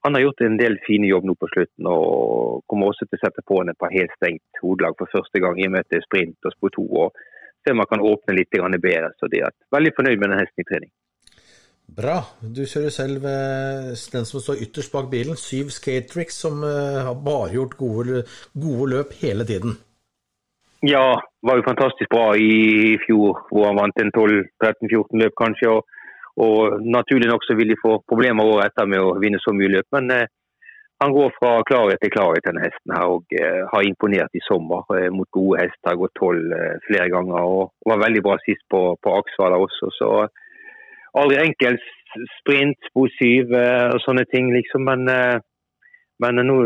han 0.07 0.17
har 0.17 0.25
gjort 0.25 0.47
en 0.47 0.57
del 0.63 0.79
fine 0.87 1.11
jobb 1.11 1.27
nå 1.29 1.35
på 1.37 1.51
slutten, 1.51 1.91
og 1.91 2.63
kommer 2.71 2.93
også 2.95 3.05
til 3.09 3.19
å 3.19 3.25
sette 3.25 3.45
på 3.45 3.61
en 3.61 3.75
et 3.75 3.81
par 3.83 3.93
helt 3.93 4.15
stengt 4.17 4.63
hodelag 4.63 4.97
for 4.97 5.13
første 5.13 5.43
gang 5.43 5.59
i 5.61 5.69
er 5.69 6.07
sprint 6.07 6.49
og 6.49 6.55
spor 6.55 6.73
to. 6.79 6.87
og 6.87 7.27
Se 7.61 7.75
om 7.75 7.83
han 7.83 7.91
kan 7.91 8.01
åpne 8.01 8.39
litt 8.39 8.55
bedre. 8.55 9.13
Så 9.21 9.29
det 9.29 9.43
er 9.45 9.53
veldig 9.75 9.93
fornøyd 9.99 10.19
med 10.23 10.31
den 10.31 10.41
hesten 10.41 10.65
i 10.65 10.69
trening. 10.71 10.93
Bra. 11.97 12.17
Du 12.41 12.63
kjører 12.69 12.93
selv 12.95 13.25
eh, 13.27 13.93
den 14.15 14.27
som 14.29 14.43
står 14.43 14.63
ytterst 14.65 14.93
bak 14.93 15.11
bilen, 15.11 15.37
Syv 15.37 15.73
Skatetricks, 15.75 16.37
som 16.45 16.63
eh, 16.67 17.01
har 17.07 17.17
bare 17.27 17.55
gjort 17.57 17.77
gode, 17.81 18.25
gode 18.55 18.91
løp 18.93 19.15
hele 19.23 19.47
tiden. 19.49 19.79
Ja, 20.87 21.21
var 21.45 21.59
jo 21.59 21.67
fantastisk 21.67 22.09
bra 22.13 22.31
i 22.41 22.97
fjor, 23.05 23.43
hvor 23.51 23.67
han 23.69 23.81
vant 23.81 23.99
en 24.01 24.13
12-13-14 24.17 25.25
løp 25.25 25.35
kanskje. 25.41 25.73
Og, 25.75 25.83
og 26.41 26.85
naturlig 26.85 27.29
nok 27.29 27.45
så 27.45 27.57
vil 27.59 27.75
de 27.75 27.81
få 27.83 27.99
problemer 28.09 28.49
året 28.49 28.71
etter 28.71 28.89
med 28.89 29.05
å 29.05 29.17
vinne 29.21 29.43
så 29.43 29.53
mye 29.57 29.75
løp. 29.75 29.89
Men 29.97 30.15
eh, 30.15 30.29
han 31.03 31.13
går 31.17 31.31
fra 31.39 31.51
klarhet 31.69 32.01
til 32.05 32.13
klarhet, 32.13 32.45
denne 32.45 32.61
hesten 32.65 32.93
her, 32.93 33.09
og 33.17 33.37
eh, 33.37 33.63
har 33.73 33.87
imponert 33.89 34.35
i 34.37 34.43
sommer 34.45 34.85
eh, 34.97 35.09
mot 35.13 35.29
gode 35.33 35.63
hester. 35.63 35.97
Gått 35.97 36.13
tolv 36.21 36.53
eh, 36.53 36.75
flere 36.85 37.09
ganger 37.13 37.41
og, 37.41 37.71
var 37.89 38.03
veldig 38.05 38.23
bra 38.27 38.37
sist 38.45 38.65
på, 38.73 38.83
på 39.01 39.15
Aksvala 39.21 39.57
også. 39.65 39.89
Så 39.97 40.11
aldri 41.19 41.41
enkel 41.43 41.79
sprint, 42.39 42.79
spor 42.91 43.11
syv 43.17 43.55
eh, 43.57 43.89
og 43.95 44.01
sånne 44.05 44.27
ting, 44.31 44.51
liksom. 44.55 44.87
Men, 44.87 45.07
eh, 45.11 45.43
men 46.23 46.43
nå 46.47 46.57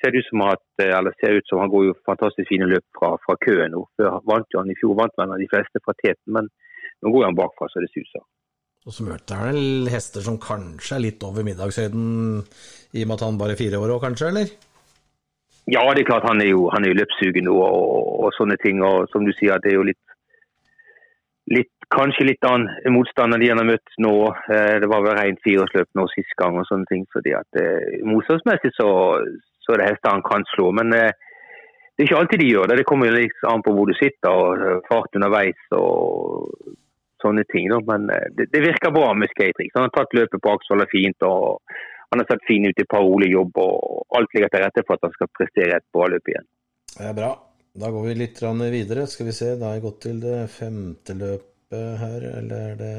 ser 0.00 0.12
det 0.14 0.22
ut 0.22 0.30
som 0.30 0.44
at, 0.48 0.64
eh, 0.82 0.92
eller 0.98 1.16
ser 1.20 1.38
ut 1.38 1.48
som 1.48 1.62
han 1.62 1.72
går 1.72 1.88
jo 1.88 1.96
fantastisk 2.06 2.50
fine 2.50 2.68
løp 2.70 2.84
fra, 2.98 3.14
fra 3.24 3.38
køen 3.46 3.74
nå. 3.74 3.86
Før 3.98 4.20
vant 4.28 4.54
jo 4.54 4.62
han 4.62 4.70
i 4.72 4.78
fjor 4.80 4.96
vant 5.00 5.22
han 5.22 5.34
de 5.40 5.50
fleste 5.50 5.82
fra 5.84 5.96
teten, 6.02 6.36
men 6.36 6.50
nå 7.02 7.12
går 7.14 7.28
han 7.28 7.38
bakfra 7.38 7.70
så 7.70 7.82
det 7.82 7.92
suser. 7.94 8.22
Og 8.84 8.92
så 8.92 9.06
møter 9.06 9.40
han 9.40 9.54
vel 9.54 9.88
hester 9.88 10.20
som 10.24 10.36
kanskje 10.36 10.98
er 10.98 11.04
litt 11.06 11.22
over 11.24 11.46
middagshøyden, 11.46 12.44
i 12.92 13.02
og 13.04 13.08
med 13.08 13.16
at 13.16 13.24
han 13.24 13.40
bare 13.40 13.56
er 13.56 13.60
fire 13.62 13.80
år 13.80 13.96
òg, 13.96 14.02
kanskje, 14.04 14.28
eller? 14.28 14.50
Ja, 15.72 15.80
det 15.96 16.02
er 16.02 16.10
klart 16.10 16.26
han 16.28 16.42
er 16.44 16.50
jo, 16.50 16.66
han 16.68 16.84
er 16.84 16.92
jo 16.92 16.98
løpssugen 16.98 17.48
og, 17.48 17.62
og, 17.64 18.08
og, 18.26 18.34
sånne 18.36 18.58
ting. 18.60 18.82
Og 18.84 19.08
som 19.12 19.24
du 19.24 19.32
sier, 19.38 19.56
det 19.64 19.72
er 19.72 19.78
jo 19.78 19.86
litt, 19.88 20.02
litt 21.56 21.83
kanskje 21.94 22.26
litt 22.28 22.46
annen 22.48 22.94
motstand 22.94 23.34
enn 23.34 23.42
de 23.42 23.50
han 23.52 23.60
har 23.62 23.68
møtt 23.68 23.98
nå. 24.02 24.14
Eh, 24.52 24.76
det 24.82 24.90
var 24.90 25.04
vel 25.04 25.16
rent 25.18 25.42
fireårsløp 25.46 25.90
nå 25.98 26.06
sist 26.12 26.34
gang 26.40 26.58
og 26.60 26.66
sånne 26.68 26.88
ting. 26.90 27.06
fordi 27.12 27.34
at 27.38 27.60
eh, 27.60 28.00
Motstandsmessig 28.08 28.74
så, 28.76 28.88
så 29.64 29.74
er 29.74 29.82
det 29.82 29.90
hester 29.92 30.14
han 30.14 30.26
kan 30.26 30.46
slå. 30.52 30.70
Men 30.80 30.92
eh, 30.96 31.12
det 31.94 32.04
er 32.04 32.08
ikke 32.08 32.20
alltid 32.22 32.42
de 32.42 32.50
gjør 32.50 32.70
det. 32.70 32.80
Det 32.80 32.88
kommer 32.90 33.14
litt 33.14 33.46
an 33.50 33.62
på 33.64 33.74
hvor 33.74 33.90
du 33.90 33.94
sitter 33.98 34.34
og 34.34 34.86
fart 34.90 35.14
underveis 35.14 35.74
og 35.78 36.50
sånne 37.22 37.46
ting. 37.54 37.70
Men 37.88 38.10
det, 38.10 38.50
det, 38.50 38.64
virker 38.64 38.94
bra 38.94 39.12
med 39.14 39.30
Skatrix. 39.32 39.72
Han 39.78 39.86
har 39.86 39.94
tatt 39.94 40.18
løpet 40.18 40.42
på 40.42 40.54
Aksvoll 40.56 40.84
fint. 40.90 41.22
og 41.22 41.62
Han 42.10 42.22
har 42.22 42.28
sett 42.28 42.46
fin 42.50 42.66
ut 42.66 42.82
i 42.82 42.88
par 42.90 43.06
rolig 43.06 43.30
jobb 43.32 43.62
og 43.62 44.18
alt 44.18 44.34
ligger 44.34 44.50
til 44.52 44.66
rette 44.66 44.84
for 44.84 44.98
at 44.98 45.06
han 45.06 45.14
skal 45.14 45.32
prestere 45.38 45.78
et 45.78 45.90
bra 45.94 46.10
løp 46.10 46.34
igjen. 46.34 46.46
Det 46.98 47.08
er 47.08 47.16
bra. 47.16 47.32
Da 47.74 47.90
går 47.90 48.04
vi 48.06 48.20
litt 48.20 48.42
videre. 48.42 49.06
Skal 49.10 49.30
vi 49.30 49.34
se, 49.34 49.54
da 49.58 49.70
har 49.70 49.78
jeg 49.78 49.86
gått 49.86 50.04
til 50.04 50.20
det 50.22 50.44
femte 50.50 51.16
løpet 51.18 51.53
her, 51.72 52.26
eller 52.40 52.74
er 52.74 52.76
det 52.78 52.92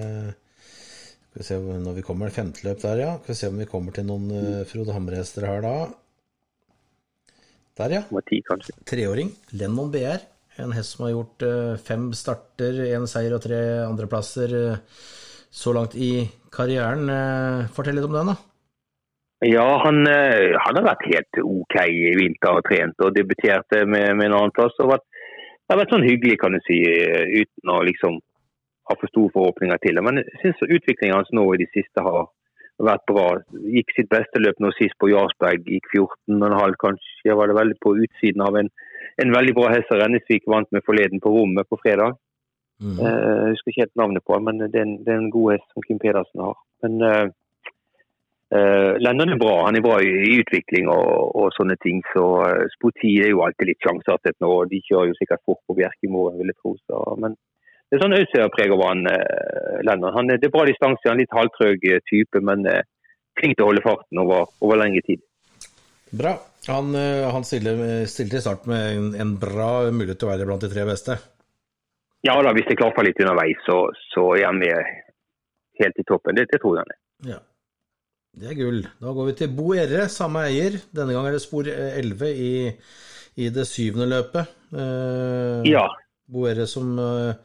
Skal 1.29 1.41
vi 1.41 1.45
se 1.49 1.59
når 1.59 1.99
vi 1.99 2.05
kommer. 2.07 2.33
Femte 2.33 2.65
løp 2.65 2.81
der, 2.81 3.03
ja. 3.03 3.11
Skal 3.19 3.33
vi 3.33 3.39
se 3.41 3.51
om 3.51 3.59
vi 3.61 3.69
kommer 3.69 3.93
til 3.93 4.07
noen 4.07 4.65
Frode 4.69 4.95
Hamre-hester 4.95 5.45
her 5.45 5.61
da. 5.65 5.75
Der, 7.75 7.91
ja. 7.91 8.03
Treåring. 8.87 9.33
Lennon 9.51 9.91
BR. 9.91 10.23
En 10.63 10.71
hest 10.71 10.95
som 10.95 11.03
har 11.03 11.11
gjort 11.11 11.43
uh, 11.43 11.75
fem 11.83 12.07
starter, 12.15 12.77
én 12.95 13.03
seier 13.11 13.33
og 13.35 13.41
tre 13.43 13.57
andreplasser 13.83 14.53
uh, 14.55 14.99
så 15.51 15.73
langt 15.75 15.97
i 15.99 16.23
karrieren. 16.55 17.09
Uh, 17.11 17.65
fortell 17.75 17.99
litt 17.99 18.07
om 18.07 18.15
den, 18.15 18.31
da. 18.31 18.37
Ja, 19.43 19.65
han, 19.83 19.99
han, 20.07 20.77
har 20.79 20.85
vært 20.85 21.03
helt 21.11 21.41
OK 21.43 21.75
i 21.83 22.13
vinter 22.15 22.55
og 22.55 22.63
trent 22.65 23.03
og 23.03 23.11
debuterte 23.13 23.83
med, 23.83 24.15
med 24.15 24.29
en 24.29 24.37
annen 24.37 24.53
plass. 24.55 24.73
Og 24.79 24.93
vært, 24.93 25.03
det 25.11 25.75
har 25.75 25.81
vært 25.81 25.91
sånn 25.91 26.07
hyggelig, 26.07 26.37
kan 26.39 26.55
du 26.55 26.61
si, 26.63 26.79
uten 27.35 27.73
å 27.75 27.81
liksom 27.85 28.15
ha 28.89 28.97
for 28.99 29.11
store 29.11 29.33
forhåpninger 29.35 29.79
til. 29.83 30.01
Men 30.05 30.21
jeg 30.21 30.41
syns 30.41 30.65
utviklingen 30.65 31.17
hans 31.17 31.31
nå 31.33 31.45
i 31.53 31.61
det 31.61 31.69
siste 31.73 32.03
har 32.05 32.27
vært 32.83 33.05
bra. 33.07 33.27
Gikk 33.75 33.93
sitt 33.95 34.09
beste 34.11 34.41
løp 34.41 34.59
nå 34.59 34.71
sist 34.75 34.97
på 34.99 35.09
Jarlsberg, 35.11 35.63
gikk 35.69 35.87
14,5 35.93 36.75
kanskje. 36.83 37.37
var 37.39 37.47
det 37.47 37.59
veldig 37.59 37.79
på 37.83 37.95
utsiden 38.03 38.43
av 38.45 38.57
en, 38.59 38.69
en 39.23 39.31
veldig 39.37 39.55
bra 39.55 39.71
hest 39.71 39.87
som 39.89 40.01
Rennesvik 40.01 40.47
vant 40.47 40.69
med 40.75 40.83
forleden 40.85 41.23
på 41.23 41.31
rommet 41.31 41.69
på 41.69 41.79
fredag. 41.81 42.19
Mm. 42.83 42.99
Uh, 42.99 43.07
jeg 43.07 43.55
husker 43.55 43.71
ikke 43.71 43.85
helt 43.85 43.99
navnet 44.01 44.23
på 44.27 44.35
men 44.43 44.57
det 44.59 44.75
er, 44.75 44.83
en, 44.83 44.97
det 45.05 45.13
er 45.13 45.21
en 45.21 45.31
god 45.31 45.53
hest 45.53 45.67
som 45.71 45.85
Kim 45.85 45.99
Pedersen 46.01 46.43
har. 46.43 46.57
Men 46.83 46.97
uh, 46.99 47.27
uh, 48.51 48.93
Lennon 48.99 49.31
er 49.31 49.39
bra. 49.39 49.55
Han 49.69 49.79
er 49.79 49.85
bra 49.85 50.01
i, 50.03 50.11
i 50.27 50.37
utvikling 50.43 50.91
og, 50.91 51.31
og, 51.31 51.53
sånne 51.55 51.79
ting. 51.85 52.03
Så 52.11 52.25
uh, 52.43 52.67
Spoti 52.75 53.15
er 53.23 53.31
jo 53.31 53.45
alltid 53.47 53.71
litt 53.71 53.87
sjanseartet 53.87 54.35
nå. 54.43 54.51
De 54.71 54.83
kjører 54.83 55.13
jo 55.13 55.19
sikkert 55.21 55.45
fort 55.47 55.63
på 55.63 55.79
Bjerkemo, 55.79 56.27
vil 56.35 56.51
jeg 56.51 56.59
tro. 56.59 56.75
Så, 56.83 57.03
men 57.23 57.39
det 57.89 57.97
er 57.97 58.01
sånn 58.01 58.17
Ausøya-preg 58.17 58.73
over 58.73 58.89
han 58.89 59.05
eh, 59.11 59.77
Lennon. 59.85 60.13
Han, 60.15 60.31
det 60.31 60.47
er 60.47 60.53
bra 60.53 60.65
distanse, 60.67 61.05
han 61.05 61.19
er 61.19 61.23
litt 61.23 61.37
halvtrøg 61.37 61.85
eh, 61.91 62.01
type, 62.09 62.41
men 62.43 62.65
eh, 62.69 62.81
flink 63.39 63.57
til 63.57 63.65
å 63.65 63.69
holde 63.69 63.85
farten 63.85 64.21
over, 64.23 64.49
over 64.65 64.81
lengre 64.81 65.05
tid. 65.05 65.21
Bra. 66.15 66.35
Han, 66.67 66.95
eh, 66.97 67.27
han 67.29 67.45
stilte, 67.45 67.75
til 68.09 68.41
start 68.41 68.65
med 68.69 68.97
en, 68.97 69.09
en, 69.21 69.33
bra 69.41 69.85
mulighet 69.93 70.21
til 70.21 70.29
å 70.29 70.33
være 70.33 70.47
blant 70.49 70.65
de 70.65 70.71
tre 70.71 70.85
beste? 70.87 71.17
Ja 72.25 72.39
da, 72.41 72.53
hvis 72.57 72.65
det 72.71 72.79
klaffer 72.79 73.05
litt 73.05 73.19
underveis, 73.21 73.59
så, 73.67 73.83
så, 74.09 74.31
er 74.33 74.47
han 74.49 74.57
med 74.57 74.93
helt 75.81 75.99
i 76.01 76.05
toppen. 76.09 76.37
Det, 76.37 76.47
det 76.49 76.61
tror 76.63 76.79
jeg 76.79 76.85
han 76.85 76.95
er. 76.95 77.01
Ja. 77.35 77.43
Det 78.35 78.49
er 78.51 78.57
gull. 78.57 78.81
Da 78.99 79.13
går 79.15 79.29
vi 79.29 79.35
til 79.39 79.51
Bo 79.55 79.69
Erre, 79.77 80.07
samme 80.11 80.47
eier. 80.49 80.79
Denne 80.91 81.13
gang 81.15 81.29
er 81.29 81.37
det 81.37 81.43
spor 81.43 81.69
11 81.69 82.31
i, 82.33 82.55
i 83.45 83.51
det 83.53 83.67
syvende 83.69 84.09
løpet. 84.11 84.57
Eh, 84.73 85.69
ja. 85.69 85.85
Boerre 86.25 86.65
som 86.69 86.97
eh, 86.99 87.35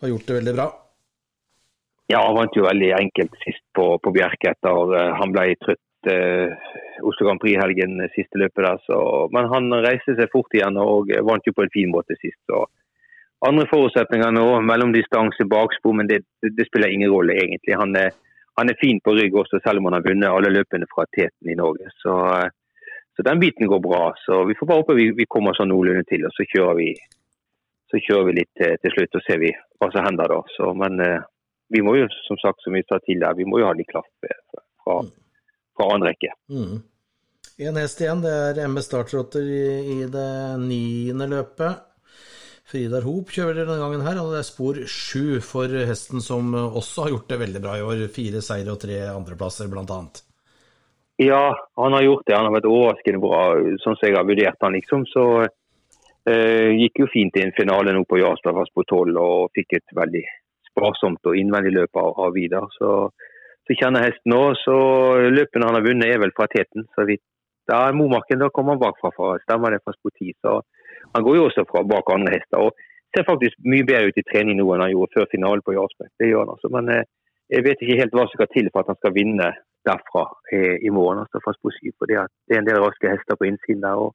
har 0.00 0.08
gjort 0.08 0.26
det 0.26 0.38
veldig 0.40 0.54
bra. 0.56 0.68
Ja, 2.06 2.20
han 2.26 2.36
vant 2.36 2.56
jo 2.56 2.66
veldig 2.66 2.90
enkelt 2.98 3.36
sist 3.44 3.64
på, 3.76 3.86
på 4.04 4.12
Bjerke 4.12 4.50
etter 4.52 4.90
uh, 4.92 5.14
han 5.16 5.32
ble 5.32 5.54
trøtt 5.56 6.10
uh, 6.12 6.72
Oslo 7.08 7.26
Grand 7.26 7.40
Prix-helgen 7.40 7.96
siste 8.12 8.40
løpet 8.42 8.60
der. 8.66 8.82
Så, 8.84 8.98
men 9.32 9.48
han 9.48 9.70
reiste 9.86 10.16
seg 10.18 10.28
fort 10.32 10.52
igjen 10.52 10.76
og 10.80 11.08
vant 11.24 11.48
jo 11.48 11.54
på 11.56 11.64
en 11.64 11.72
fin 11.72 11.88
måte 11.92 12.16
sist. 12.20 12.40
Så. 12.50 12.60
Andre 13.48 13.64
forutsetninger 13.70 14.36
nå, 14.36 14.44
mellomdistanse, 14.68 15.48
bakspor, 15.48 15.96
men 15.96 16.10
det, 16.12 16.20
det, 16.44 16.68
spiller 16.68 16.92
ingen 16.92 17.12
rolle 17.12 17.38
egentlig. 17.40 17.72
Han 17.80 17.96
er, 17.96 18.12
han 18.60 18.68
er, 18.68 18.80
fin 18.80 19.00
på 19.04 19.16
rygg 19.16 19.40
også, 19.40 19.62
selv 19.64 19.80
om 19.80 19.88
han 19.88 19.98
har 19.98 20.04
vunnet 20.04 20.28
alle 20.28 20.52
løpene 20.52 20.88
fra 20.92 21.08
teten 21.16 21.52
i 21.52 21.56
Norge. 21.56 21.88
Så, 22.04 22.20
uh, 22.36 22.92
så 23.16 23.24
den 23.24 23.40
biten 23.40 23.70
går 23.70 23.80
bra. 23.80 24.10
Så 24.26 24.44
vi 24.44 24.60
får 24.60 24.68
bare 24.68 24.84
håpe 24.84 25.00
vi, 25.00 25.08
vi 25.16 25.30
kommer 25.30 25.56
sånn 25.56 25.72
noenlunde 25.72 26.04
til, 26.12 26.28
og 26.28 26.36
så 26.36 26.44
kjører 26.52 26.82
vi 26.84 26.92
så 27.94 28.02
kjører 28.02 28.26
vi 28.26 28.38
litt 28.40 28.50
til, 28.58 28.74
til 28.82 28.94
slutt 28.96 29.20
og 29.20 29.22
ser 29.26 29.38
vi 29.42 29.52
hva 29.78 29.90
som 29.94 30.06
hender 30.06 30.32
da. 30.34 30.40
Så, 30.56 30.72
men 30.78 30.98
eh, 31.04 31.22
vi 31.74 31.82
må 31.86 31.94
jo, 31.98 32.08
som 32.26 32.40
sagt, 32.42 32.64
som 32.64 32.74
vi 32.74 32.82
sa 32.88 32.98
tidligere, 32.98 33.38
vi 33.38 33.46
må 33.46 33.62
jo 33.62 33.68
ha 33.68 33.76
litt 33.78 33.90
klaff 33.92 34.10
eh, 34.26 34.42
fra, 34.82 34.98
fra 35.78 35.88
andre 35.94 36.12
rekke. 36.12 36.34
Mm. 36.50 36.82
En 37.64 37.78
hest 37.78 38.02
igjen, 38.02 38.22
det 38.24 38.34
er 38.34 38.62
MS 38.66 38.88
Startrotter 38.90 39.46
i, 39.46 39.66
i 39.94 39.98
det 40.10 40.30
niende 40.64 41.30
løpet. 41.30 41.90
Fridar 42.64 43.04
Hop 43.06 43.30
kjører 43.30 43.60
denne 43.60 43.78
gangen 43.78 44.02
her, 44.02 44.18
og 44.22 44.32
det 44.32 44.40
er 44.40 44.46
spor 44.48 44.80
sju 44.90 45.38
for 45.44 45.70
hesten 45.86 46.24
som 46.24 46.54
også 46.56 47.04
har 47.04 47.14
gjort 47.14 47.28
det 47.30 47.42
veldig 47.44 47.62
bra 47.62 47.76
i 47.78 47.84
år. 47.84 48.06
Fire 48.10 48.40
seire 48.42 48.72
og 48.72 48.80
tre 48.82 49.04
andreplasser, 49.12 49.68
annet. 49.70 50.24
Ja, 51.22 51.52
han 51.76 51.94
har 51.94 52.02
gjort 52.02 52.24
det. 52.26 52.34
Han 52.34 52.48
har 52.48 52.56
vært 52.56 52.70
overraskende 52.72 53.20
bra, 53.22 53.42
sånn 53.84 54.00
som 54.00 54.08
jeg 54.08 54.16
har 54.16 54.26
vurdert 54.26 54.66
han 54.66 54.74
liksom. 54.74 55.04
Så 55.12 55.26
eh, 55.44 55.52
gikk 56.24 57.02
jo 57.02 57.06
fint 57.12 57.36
i 57.36 57.42
en 57.44 57.52
finale 57.56 57.92
nå 57.92 58.04
på 58.08 58.16
fast 58.16 58.72
på 58.74 58.84
tolv 58.88 59.18
og 59.20 59.50
fikk 59.56 59.76
et 59.76 59.96
veldig 59.96 60.22
sparsomt 60.70 61.28
og 61.28 61.36
innvendig 61.38 61.74
løp 61.74 62.00
av, 62.00 62.10
av 62.26 62.32
Vidar. 62.34 62.66
Så, 62.78 63.10
så 63.66 63.76
kjenner 63.78 64.06
hesten 64.06 64.32
nå, 64.32 64.42
Så 64.64 64.76
løpene 65.30 65.68
han 65.68 65.78
har 65.78 65.86
vunnet 65.86 66.10
er 66.10 66.22
vel 66.22 66.34
fra 66.36 66.48
teten. 66.50 66.88
Så 66.96 67.06
vidt 67.08 67.22
da 67.68 67.86
er 67.88 67.96
Momarken 67.96 68.42
da 68.42 68.50
kommer 68.52 68.74
han 68.74 68.82
bakfra, 68.82 69.10
fra, 69.16 69.36
stemmer 69.44 69.72
det 69.72 69.84
fra 69.84 69.94
spor 69.96 70.12
10. 70.12 70.34
Så 70.44 70.58
han 71.14 71.24
går 71.24 71.38
jo 71.38 71.46
også 71.48 71.64
fra 71.70 71.84
bak 71.88 72.10
andre 72.12 72.36
hester. 72.36 72.66
og 72.66 72.72
Ser 73.14 73.28
faktisk 73.28 73.60
mye 73.70 73.86
bedre 73.86 74.10
ut 74.10 74.16
i 74.18 74.26
trening 74.26 74.58
nå 74.58 74.66
enn 74.74 74.82
han 74.82 74.90
gjorde 74.90 75.14
før 75.14 75.28
finalen 75.30 75.62
på 75.62 75.76
Jarlsberg. 75.76 76.10
Det 76.18 76.28
gjør 76.28 76.42
han 76.42 76.56
altså. 76.56 76.70
Men 76.74 76.90
eh, 76.90 77.04
jeg 77.54 77.62
vet 77.62 77.84
ikke 77.84 78.00
helt 78.00 78.16
hva 78.16 78.24
som 78.26 78.40
skal 78.40 78.50
til 78.50 78.70
for 78.72 78.82
at 78.82 78.90
han 78.90 78.98
skal 78.98 79.14
vinne 79.14 79.50
derfra 79.86 80.24
eh, 80.50 80.82
i 80.82 80.90
morgen. 80.90 81.22
altså 81.22 81.38
fra 81.44 81.54
spor 81.54 81.76
7, 81.76 81.92
for 81.94 82.10
Det 82.10 82.18
er 82.18 82.58
en 82.58 82.66
del 82.66 82.82
raske 82.82 83.12
hester 83.12 83.38
på 83.38 83.46
innsiden 83.46 83.86
der. 83.86 84.02
og 84.02 84.10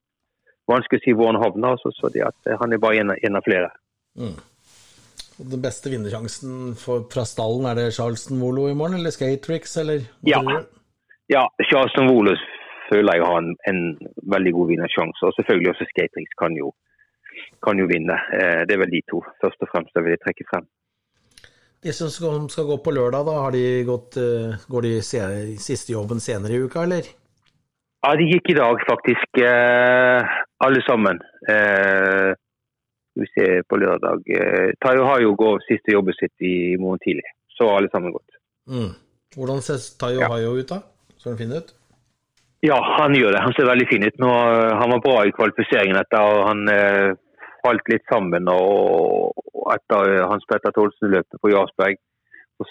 Vanskelig 0.69 1.01
å 1.01 1.03
si 1.05 1.15
hvor 1.17 1.31
han 1.31 1.41
havner. 1.41 1.79
så, 1.81 1.91
så 1.97 2.11
de 2.13 2.23
at 2.27 2.49
eh, 2.49 2.57
Han 2.61 2.73
er 2.73 2.81
bare 2.81 3.01
en, 3.01 3.15
en 3.15 3.39
av 3.39 3.45
flere. 3.45 3.71
Mm. 4.19 4.37
Den 5.39 5.63
beste 5.63 5.91
vinnersjansen 5.91 6.75
for, 6.79 7.05
fra 7.11 7.23
stallen, 7.25 7.67
er 7.69 7.79
det 7.79 7.93
Charleston 7.95 8.41
Volo 8.43 8.67
i 8.69 8.75
morgen, 8.75 8.99
eller 8.99 9.13
Skatrix, 9.15 9.77
eller? 9.79 10.03
Ja. 10.27 10.41
ja, 11.31 11.45
Charleston 11.69 12.09
Volo 12.11 12.35
føler 12.89 13.15
jeg 13.15 13.25
har 13.29 13.39
en, 13.39 13.53
en 13.71 13.81
veldig 14.33 14.53
god 14.57 14.73
vinnersjanse. 14.73 15.23
Og 15.25 15.37
selvfølgelig 15.37 15.71
også 15.73 15.87
Skatrix 15.93 16.35
kan 16.41 16.57
jo, 16.59 16.73
kan 17.65 17.79
jo 17.79 17.87
vinne. 17.89 18.17
Eh, 18.35 18.65
det 18.67 18.75
er 18.75 18.83
vel 18.83 18.93
de 18.93 19.01
to 19.11 19.23
først 19.41 19.63
og 19.63 19.71
fremst 19.71 19.95
jeg 19.95 20.09
vil 20.09 20.21
trekke 20.25 20.47
frem. 20.51 20.67
De 21.79 21.93
som 21.95 22.11
skal, 22.11 22.67
gå 22.67 22.75
på 22.83 22.91
lørdag, 22.91 23.23
da, 23.23 23.37
har 23.45 23.55
de 23.55 23.63
gått, 23.87 24.17
uh, 24.19 24.57
går 24.67 24.83
de 24.83 24.95
siste 24.99 25.93
jobben 25.93 26.19
senere 26.19 26.57
i 26.57 26.65
uka, 26.65 26.83
eller? 26.83 27.07
Ja, 28.03 28.11
de 28.19 28.25
gikk 28.27 28.51
i 28.51 28.57
dag, 28.57 28.81
faktisk. 28.89 29.39
Uh, 29.39 30.27
alle 30.65 30.81
sammen. 30.85 31.19
Eh, 31.53 32.31
vi 33.19 33.27
ser 33.33 33.63
på 33.67 33.79
lørdag. 33.79 34.23
Eh, 34.27 34.71
Tayo 34.83 35.07
har 35.09 35.23
jo 35.23 35.35
gått 35.39 35.65
siste 35.67 35.95
jobbet 35.95 36.19
sitt 36.19 36.45
i 36.45 36.77
morgen 36.79 37.01
tidlig. 37.03 37.25
Så 37.57 37.67
har 37.67 37.79
alle 37.79 37.91
sammen 37.91 38.15
gått. 38.15 38.39
Mm. 38.69 38.91
Hvordan 39.35 39.61
ser 39.65 39.81
Tayo 39.99 40.23
ja. 40.23 40.31
Hayo 40.31 40.55
ut, 40.59 40.69
da? 40.69 40.81
Ser 41.17 41.33
han 41.33 41.39
fin 41.41 41.55
ut? 41.55 41.73
Ja, 42.65 42.77
han 42.99 43.15
gjør 43.15 43.31
det. 43.35 43.41
Han 43.43 43.55
ser 43.55 43.69
veldig 43.69 43.87
fin 43.87 44.03
ut. 44.03 44.19
Nå, 44.19 44.29
han 44.81 44.93
var 44.95 45.03
bra 45.03 45.17
i 45.25 45.35
kvalifiseringen 45.35 45.99
etter 45.99 46.23
og 46.27 46.45
han 46.49 46.63
eh, 46.73 47.17
falt 47.63 47.91
litt 47.91 48.05
sammen 48.11 48.49
og 48.51 49.35
etter 49.75 50.15
eh, 50.15 50.27
Hans 50.27 50.47
Petter 50.49 50.73
Tolsen-løpet 50.75 51.39
på 51.39 51.51
Jarlsberg, 51.53 51.99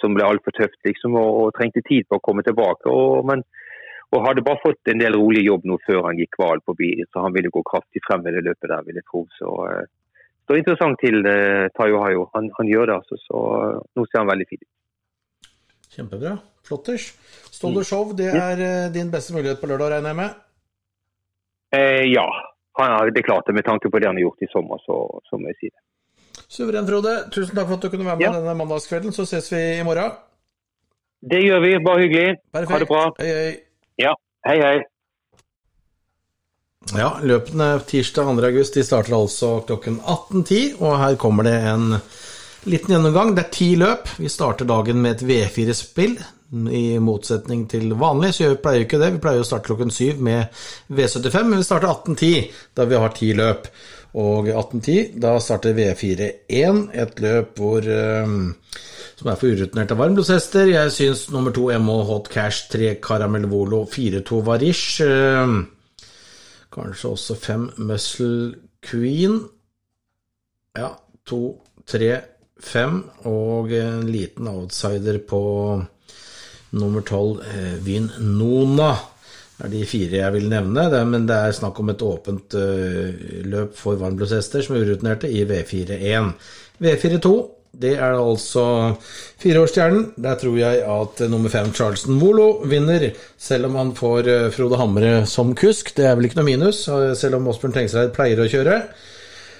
som 0.00 0.16
ble 0.16 0.26
altfor 0.26 0.52
tøft 0.56 0.76
liksom, 0.84 1.16
og, 1.16 1.30
og, 1.40 1.54
trengte 1.56 1.80
tid 1.88 2.08
på 2.08 2.18
å 2.18 2.24
komme 2.24 2.44
tilbake. 2.44 2.92
Og, 2.92 3.24
men, 3.28 3.44
og 4.14 4.24
hadde 4.24 4.44
bare 4.44 4.60
fått 4.62 4.88
en 4.88 5.00
del 5.02 5.18
rolig 5.20 5.42
jobb 5.44 5.66
nå 5.68 5.76
før 5.84 6.06
han 6.08 6.18
gikk 6.20 6.38
hval 6.40 6.62
på 6.64 6.74
bil, 6.78 7.04
så 7.12 7.26
han 7.26 7.34
ville 7.34 7.52
gå 7.52 7.62
kraftig 7.66 8.00
frem 8.06 8.24
i 8.24 8.34
det 8.38 8.44
løpet 8.46 8.70
der, 8.72 8.84
vil 8.86 9.00
jeg 9.00 9.06
tro. 9.10 9.24
Så 9.36 9.54
eh, 9.68 9.86
det 10.48 10.54
er 10.54 10.62
interessant 10.62 11.00
til 11.02 11.28
eh, 11.28 11.68
Tayo 11.76 12.00
Hayo. 12.00 12.28
Han, 12.32 12.48
han, 12.56 12.70
gjør 12.72 12.88
det, 12.88 12.94
altså. 13.02 13.18
Så 13.26 13.42
eh, 13.58 13.80
nå 13.98 14.06
ser 14.08 14.22
han 14.22 14.30
veldig 14.30 14.46
fin 14.48 14.62
ut. 14.64 15.50
Kjempebra. 15.92 16.38
Flotters. 16.64 17.10
Ståle 17.52 17.84
Show, 17.84 18.14
det 18.16 18.30
er 18.32 18.60
uh, 18.60 18.92
din 18.92 19.10
beste 19.12 19.34
mulighet 19.36 19.60
på 19.60 19.68
lørdag, 19.68 19.96
regner 19.96 20.12
jeg 20.12 20.18
med? 20.20 20.40
Eh, 21.76 22.04
ja, 22.08 22.26
det 23.08 23.20
er 23.20 23.28
klart 23.28 23.48
det. 23.48 23.56
Med 23.56 23.68
tanke 23.68 23.90
på 23.92 24.00
det 24.00 24.08
han 24.08 24.16
har 24.16 24.24
gjort 24.24 24.44
i 24.44 24.50
sommer, 24.52 24.80
så, 24.84 24.98
så 25.28 25.40
må 25.40 25.52
jeg 25.52 25.60
si 25.60 25.72
det. 25.72 25.80
Suveren, 26.48 26.88
Frode. 26.88 27.14
Tusen 27.34 27.56
takk 27.56 27.68
for 27.68 27.76
at 27.76 27.84
du 27.84 27.92
kunne 27.92 28.08
være 28.08 28.20
med 28.20 28.28
ja. 28.30 28.34
denne 28.38 28.56
mandagskvelden. 28.56 29.12
Så 29.12 29.28
ses 29.28 29.52
vi 29.52 29.62
i 29.80 29.84
morgen. 29.84 30.16
Det 31.20 31.40
gjør 31.44 31.64
vi. 31.64 31.72
Bare 31.84 32.04
hyggelig. 32.06 32.36
Perfekt. 32.52 32.72
Ha 32.72 32.84
det 32.84 32.92
bra. 32.92 33.08
Hei, 33.20 33.32
hei. 33.32 33.56
Ja, 33.98 34.12
hei, 34.46 34.60
hei. 34.62 34.82
Ja, 36.94 37.08
løpene 37.22 37.80
tirsdag 37.86 38.28
2. 38.30 38.44
august 38.46 38.76
de 38.78 38.84
starter 38.86 39.16
altså 39.16 39.48
klokken 39.66 39.96
18.10, 39.98 40.76
og 40.78 40.94
her 41.00 41.16
kommer 41.18 41.48
det 41.48 41.56
en 41.66 41.96
liten 42.70 42.94
gjennomgang. 42.94 43.32
Det 43.34 43.42
er 43.42 43.56
ti 43.56 43.72
løp. 43.80 44.12
Vi 44.22 44.30
starter 44.30 44.68
dagen 44.70 45.02
med 45.02 45.16
et 45.16 45.24
V4-spill. 45.26 46.14
I 46.70 46.84
motsetning 47.02 47.66
til 47.68 47.90
vanlig, 47.98 48.30
så 48.36 48.52
vi 48.52 48.60
pleier 48.62 48.86
ikke 48.86 49.02
det. 49.02 49.10
Vi 49.16 49.22
pleier 49.24 49.42
å 49.42 49.48
starte 49.48 49.66
klokken 49.66 49.90
syv 49.92 50.22
med 50.24 50.62
V75, 50.86 51.50
men 51.50 51.58
vi 51.58 51.66
starter 51.66 51.90
18.10, 51.90 52.62
da 52.78 52.86
vi 52.86 53.02
har 53.02 53.16
ti 53.18 53.32
løp. 53.36 53.66
Og 54.14 54.46
18.10, 54.54 55.18
da 55.26 55.34
starter 55.42 55.74
V4-1, 55.74 56.84
et 57.02 57.20
løp 57.26 57.58
hvor 57.58 57.90
um, 57.90 58.54
som 59.18 59.32
er 59.32 59.38
for 59.38 59.50
urutinerte 59.50 59.96
varmblodshester. 59.98 60.70
Jeg 60.70 60.94
syns 60.94 61.24
nummer 61.34 61.54
to 61.54 61.66
MO 61.82 61.98
Hot 62.06 62.30
Cash, 62.30 62.68
tre 62.70 62.94
Caramel 63.02 63.48
Volo, 63.50 63.82
4-2 63.90 64.40
Varish. 64.46 65.02
Um, 65.02 65.60
kanskje 66.74 67.12
også 67.16 67.38
fem 67.42 67.68
Muscle 67.82 68.54
Queen. 68.84 69.40
Ja, 70.78 70.92
to, 71.26 71.58
tre, 71.86 72.12
fem. 72.62 73.02
Og 73.26 73.74
en 73.74 74.06
liten 74.06 74.50
outsider 74.50 75.18
på 75.26 75.42
Nummer 76.68 77.00
tolv, 77.00 77.38
Vin 77.80 78.10
Vyn 78.12 78.34
Nona. 78.36 78.92
Det 79.56 79.64
er 79.64 79.70
de 79.72 79.86
fire 79.88 80.18
jeg 80.20 80.32
vil 80.34 80.50
nevne, 80.52 80.84
det, 80.92 80.98
men 81.08 81.24
det 81.26 81.34
er 81.34 81.54
snakk 81.56 81.78
om 81.80 81.88
et 81.90 82.02
åpent 82.04 82.54
uh, 82.54 83.22
løp 83.48 83.72
for 83.74 83.98
varmblodshester 83.98 84.62
som 84.62 84.76
er 84.76 84.84
urutinerte 84.84 85.30
i 85.32 85.46
V4-1. 85.48 86.28
V4-2 86.84 87.32
det 87.72 87.94
er 87.96 88.16
altså 88.16 88.64
fireårsstjernen. 89.42 90.14
Der 90.16 90.38
tror 90.40 90.56
jeg 90.58 90.80
at 90.82 91.20
nummer 91.30 91.52
fem, 91.52 91.70
Charleston 91.74 92.20
Volo, 92.20 92.64
vinner, 92.68 93.10
selv 93.38 93.68
om 93.68 93.76
han 93.78 93.92
får 93.98 94.30
uh, 94.30 94.48
Frode 94.54 94.80
Hamre 94.80 95.12
som 95.26 95.54
kusk. 95.58 95.92
Det 95.96 96.08
er 96.08 96.16
vel 96.18 96.30
ikke 96.30 96.40
noe 96.40 96.48
minus, 96.48 96.86
selv 97.20 97.38
om 97.38 97.48
Osbjørn 97.52 97.76
Tengsreid 97.76 98.16
pleier 98.16 98.42
å 98.42 98.50
kjøre 98.50 98.82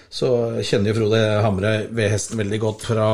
så 0.09 0.29
kjenner 0.65 0.93
jo 0.93 1.03
Frode 1.03 1.19
Hamre 1.45 1.73
ved 1.93 2.13
hesten 2.15 2.41
veldig 2.41 2.59
godt 2.63 2.85
fra 2.89 3.09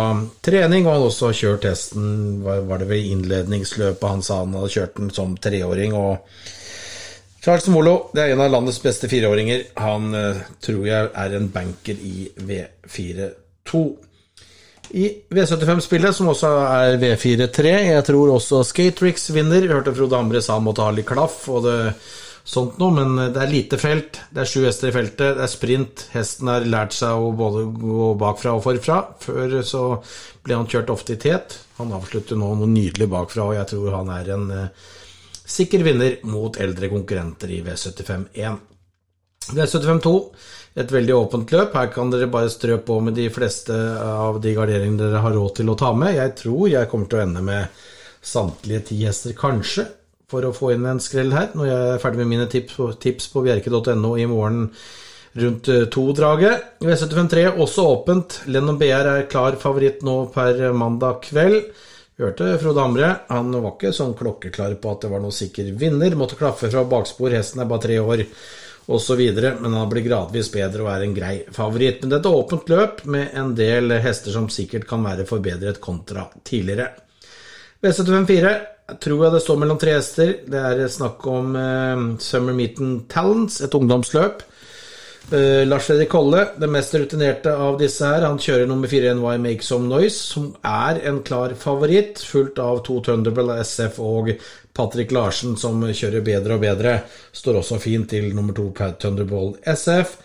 trening, 0.47 0.87
og 0.87 0.93
han 0.93 1.01
har 1.03 1.09
også 1.09 1.33
kjørt 1.35 1.67
hesten 1.67 2.45
Var 2.45 2.83
det 2.83 2.87
ved 2.87 3.09
innledningsløpet 3.11 4.13
han 4.13 4.23
sa 4.23 4.45
han 4.45 4.55
hadde 4.55 4.71
kjørt 4.77 5.01
den 5.01 5.11
som 5.15 5.35
treåring. 5.35 5.95
og 5.99 6.23
Charles 7.43 7.67
Molo 7.69 7.97
det 8.15 8.23
er 8.23 8.33
en 8.33 8.45
av 8.47 8.53
landets 8.55 8.79
beste 8.83 9.11
fireåringer. 9.11 9.67
Han 9.83 10.15
tror 10.63 10.87
jeg 10.87 11.11
er 11.11 11.35
en 11.37 11.51
banker 11.53 11.99
i 11.99 12.31
V4-2. 12.39 13.83
I 14.95 15.09
V75-spillet, 15.35 16.15
som 16.15 16.29
også 16.31 16.51
er 16.63 17.01
V4-3, 17.03 17.71
jeg 17.89 18.05
tror 18.07 18.37
også 18.37 18.61
Skatrix 18.67 19.27
vinner. 19.35 19.65
Vi 19.67 19.75
hørte 19.75 19.95
Frode 19.97 20.21
Hamre 20.21 20.43
sa 20.45 20.59
han 20.59 20.67
måtte 20.69 20.85
ha 20.87 20.93
litt 20.95 21.09
klaff, 21.09 21.41
og 21.51 21.65
det 21.67 21.79
sånt 22.45 22.77
noe, 22.79 22.93
men 22.95 23.33
det 23.33 23.41
er 23.41 23.51
lite 23.51 23.79
felt. 23.81 24.21
Det 24.31 24.45
er 24.45 24.51
sju 24.51 24.61
hester 24.67 24.91
i 24.91 24.95
feltet, 24.95 25.39
det 25.39 25.47
er 25.47 25.51
sprint. 25.51 26.05
Hesten 26.15 26.51
har 26.53 26.67
lært 26.69 26.95
seg 26.97 27.17
å 27.17 27.33
både 27.37 27.65
gå 27.73 28.11
bakfra 28.21 28.55
og 28.59 28.63
forfra. 28.67 29.01
Før 29.25 29.57
så 29.67 29.85
ble 30.45 30.61
han 30.61 30.69
kjørt 30.71 30.93
ofte 30.95 31.17
i 31.17 31.23
tet. 31.25 31.59
Han 31.81 31.95
avslutter 31.97 32.39
nå 32.39 32.53
noe 32.61 32.71
nydelig 32.71 33.09
bakfra, 33.11 33.49
og 33.49 33.59
jeg 33.59 33.71
tror 33.73 33.97
han 33.97 34.13
er 34.15 34.31
en 34.37 34.47
uh, 34.53 34.93
sikker 35.57 35.83
vinner 35.87 36.21
mot 36.29 36.61
eldre 36.61 36.93
konkurrenter 36.93 37.51
i 37.57 37.65
V75-1. 37.65 38.63
V75-2, 39.53 40.15
et 40.81 40.93
veldig 40.93 41.17
åpent 41.17 41.53
løp. 41.55 41.75
Her 41.77 41.91
kan 41.93 42.13
dere 42.13 42.31
bare 42.33 42.53
strø 42.53 42.79
på 42.87 42.99
med 43.05 43.19
de 43.19 43.29
fleste 43.33 43.75
av 44.01 44.41
de 44.43 44.55
garderingene 44.57 45.03
dere 45.03 45.23
har 45.25 45.37
råd 45.37 45.59
til 45.61 45.71
å 45.71 45.77
ta 45.79 45.93
med. 45.97 46.17
Jeg 46.17 46.35
tror 46.41 46.65
jeg 46.73 46.91
kommer 46.91 47.11
til 47.11 47.21
å 47.21 47.27
ende 47.27 47.45
med 47.45 47.85
samtlige 48.25 48.89
ti 48.91 49.03
hester, 49.05 49.37
kanskje 49.37 49.87
for 50.31 50.47
å 50.49 50.55
få 50.57 50.73
inn 50.75 50.87
en 50.89 51.03
skrell 51.03 51.35
her, 51.37 51.53
når 51.55 51.69
jeg 51.69 51.89
er 51.93 52.03
ferdig 52.03 52.23
med 52.23 52.31
mine 52.33 52.51
tips 52.51 52.79
tips 53.03 53.29
på 53.31 53.45
bjerke.no 53.45 54.15
i 54.19 54.27
morgen 54.31 54.69
rundt 55.35 55.69
eh, 55.69 55.87
to-draget. 55.93 56.81
V753 56.83 57.47
også 57.61 57.87
åpent. 57.91 58.41
Lennon 58.51 58.79
BR 58.81 59.11
er 59.13 59.29
klar 59.31 59.59
favoritt 59.61 60.03
nå 60.07 60.25
per 60.35 60.63
mandag 60.75 61.21
kveld. 61.29 61.71
Vi 62.15 62.23
hørte 62.23 62.53
Frode 62.63 62.79
Hamre, 62.79 63.09
han 63.27 63.51
var 63.51 63.73
ikke 63.73 63.91
sånn 63.95 64.13
klokkeklar 64.15 64.77
på 64.79 64.93
at 64.93 65.03
det 65.03 65.09
var 65.11 65.23
noen 65.23 65.35
sikker 65.35 65.73
vinner. 65.79 66.15
Måtte 66.15 66.39
klaffe 66.39 66.71
fra 66.71 66.85
bakspor, 66.87 67.35
hesten 67.35 67.65
er 67.65 67.71
bare 67.71 67.83
tre 67.89 67.99
år 67.99 68.23
osv., 68.87 69.23
men 69.61 69.73
han 69.73 69.89
blir 69.91 70.05
gradvis 70.05 70.51
bedre 70.53 70.85
og 70.85 70.93
er 70.93 71.07
en 71.07 71.17
grei 71.17 71.35
favoritt. 71.55 72.03
Men 72.03 72.15
dette 72.15 72.31
er 72.31 72.43
åpent 72.43 72.71
løp 72.73 73.05
med 73.11 73.35
en 73.39 73.55
del 73.57 73.97
hester 74.05 74.35
som 74.35 74.51
sikkert 74.53 74.87
kan 74.89 75.05
være 75.07 75.27
forbedret 75.29 75.81
kontra 75.85 76.27
tidligere. 76.45 76.91
V754 77.85 78.55
tror 79.01 79.23
jeg 79.25 79.35
det 79.35 79.43
står 79.45 79.61
mellom 79.61 79.81
tre 79.81 79.97
hester. 79.97 80.35
Det 80.49 80.61
er 80.61 80.85
snakk 80.93 81.25
om 81.29 81.55
eh, 81.57 82.03
Summer 82.21 82.57
Meeting 82.57 83.05
Talents, 83.13 83.61
et 83.65 83.77
ungdomsløp. 83.77 84.45
Uh, 85.33 85.65
Lars 85.65 85.87
Fredrik 85.87 86.11
Kolle, 86.13 86.49
den 86.61 86.73
mest 86.75 86.95
rutinerte 86.95 87.55
av 87.57 87.79
disse 87.81 88.05
her, 88.05 88.27
han 88.27 88.37
kjører 88.39 88.69
nummer 88.69 88.91
fire 88.93 89.15
NY 89.17 89.39
Make 89.41 89.65
Some 89.65 89.89
Noise, 89.89 90.19
som 90.21 90.51
er 90.69 91.01
en 91.09 91.23
klar 91.25 91.55
favoritt, 91.57 92.21
fulgt 92.21 92.61
av 92.61 92.83
to 92.85 92.99
Thunderbolt 93.07 93.57
SF 93.65 94.03
og 94.05 94.35
Patrick 94.77 95.15
Larsen, 95.17 95.57
som 95.57 95.81
kjører 95.81 96.27
bedre 96.27 96.59
og 96.59 96.67
bedre. 96.67 96.99
Står 97.33 97.63
også 97.63 97.81
fint 97.81 98.11
til 98.13 98.35
nummer 98.37 98.57
to 98.57 98.69
Thunderbolt 98.77 99.65
SF. 99.65 100.19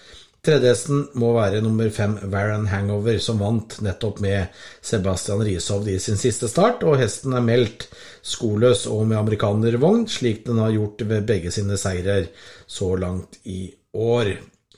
Tredjehesten 0.45 1.01
må 1.19 1.33
være 1.35 1.63
nummer 1.63 1.89
fem 1.91 2.13
Varan 2.31 2.67
Hangover, 2.71 3.17
som 3.23 3.41
vant 3.43 3.79
nettopp 3.83 4.21
med 4.23 4.61
Sebastian 4.83 5.43
Rishovd 5.43 5.89
i 5.91 5.97
sin 5.99 6.19
siste 6.19 6.47
start, 6.51 6.83
og 6.87 6.99
hesten 6.99 7.35
er 7.35 7.43
meldt 7.43 7.89
skoløs 8.19 8.85
og 8.91 9.07
med 9.07 9.19
amerikanervogn, 9.19 10.07
slik 10.11 10.45
den 10.47 10.59
har 10.63 10.75
gjort 10.75 11.03
ved 11.07 11.27
begge 11.27 11.51
sine 11.55 11.79
seirer 11.79 12.31
så 12.67 12.93
langt 12.99 13.41
i 13.47 13.65
år. 13.95 14.35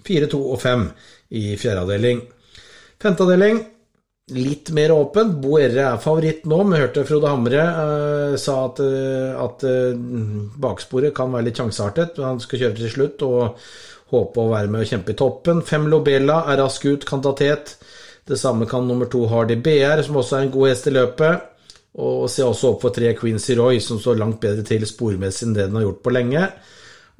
4, 0.08 0.32
2 0.32 0.42
og 0.56 0.62
5 0.62 0.88
i 1.42 1.44
fjerde 1.60 1.86
avdeling. 1.86 2.26
Femte 3.02 3.26
avdeling 3.26 3.62
litt 4.32 4.72
mer 4.76 4.94
åpen. 4.96 5.36
Bo 5.42 5.58
Erre 5.60 5.88
er 5.92 6.02
favoritt 6.02 6.46
nå. 6.50 6.62
Vi 6.70 6.80
hørte 6.80 7.06
Frode 7.08 7.32
Hamre 7.32 7.62
uh, 7.62 8.36
sa 8.40 8.58
at, 8.68 8.82
uh, 8.84 9.40
at 9.46 9.66
uh, 9.68 9.96
baksporet 10.62 11.16
kan 11.18 11.34
være 11.34 11.50
litt 11.50 11.62
sjanseartet. 11.62 12.22
Han 12.24 12.42
skal 12.44 12.64
kjøre 12.66 12.78
til 12.80 12.94
slutt 12.94 13.26
og 13.28 13.64
håpe 14.12 14.44
å 14.44 14.52
være 14.52 14.72
med 14.72 14.84
og 14.84 14.92
kjempe 14.92 15.14
i 15.14 15.20
toppen. 15.20 15.64
Fem 15.68 15.88
Lobela 15.92 16.42
er 16.52 16.62
rask 16.62 16.86
ut, 16.88 17.08
kan 17.08 17.24
ta 17.24 17.34
tet. 17.38 17.78
Det 18.28 18.38
samme 18.40 18.68
kan 18.70 18.86
nummer 18.88 19.10
to 19.12 19.26
Hardy 19.32 19.58
BR, 19.60 20.04
som 20.06 20.20
også 20.22 20.38
er 20.38 20.46
en 20.46 20.54
god 20.54 20.70
hest 20.72 20.90
i 20.92 20.96
løpet. 20.96 21.48
Og 22.02 22.28
se 22.32 22.44
også 22.46 22.76
opp 22.76 22.86
for 22.86 22.96
tre 22.96 23.12
Queensy 23.18 23.56
Roy, 23.60 23.82
som 23.84 24.00
står 24.00 24.20
langt 24.20 24.40
bedre 24.44 24.64
til 24.68 24.86
spormessig 24.88 25.48
enn 25.48 25.58
det 25.58 25.66
den 25.68 25.80
har 25.80 25.90
gjort 25.90 26.04
på 26.06 26.14
lenge. 26.16 26.46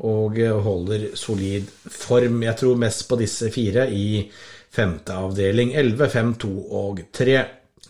Og 0.02 0.40
holder 0.66 1.12
solid 1.20 1.68
form. 1.86 2.42
Jeg 2.44 2.58
tror 2.58 2.80
mest 2.80 3.06
på 3.10 3.20
disse 3.20 3.52
fire 3.54 3.86
i 3.92 4.26
Femte 4.72 5.14
avdeling 5.14 5.74
11, 5.76 6.10
5, 6.10 6.34
2 6.40 6.52
og 6.80 7.02
3. 7.12 7.40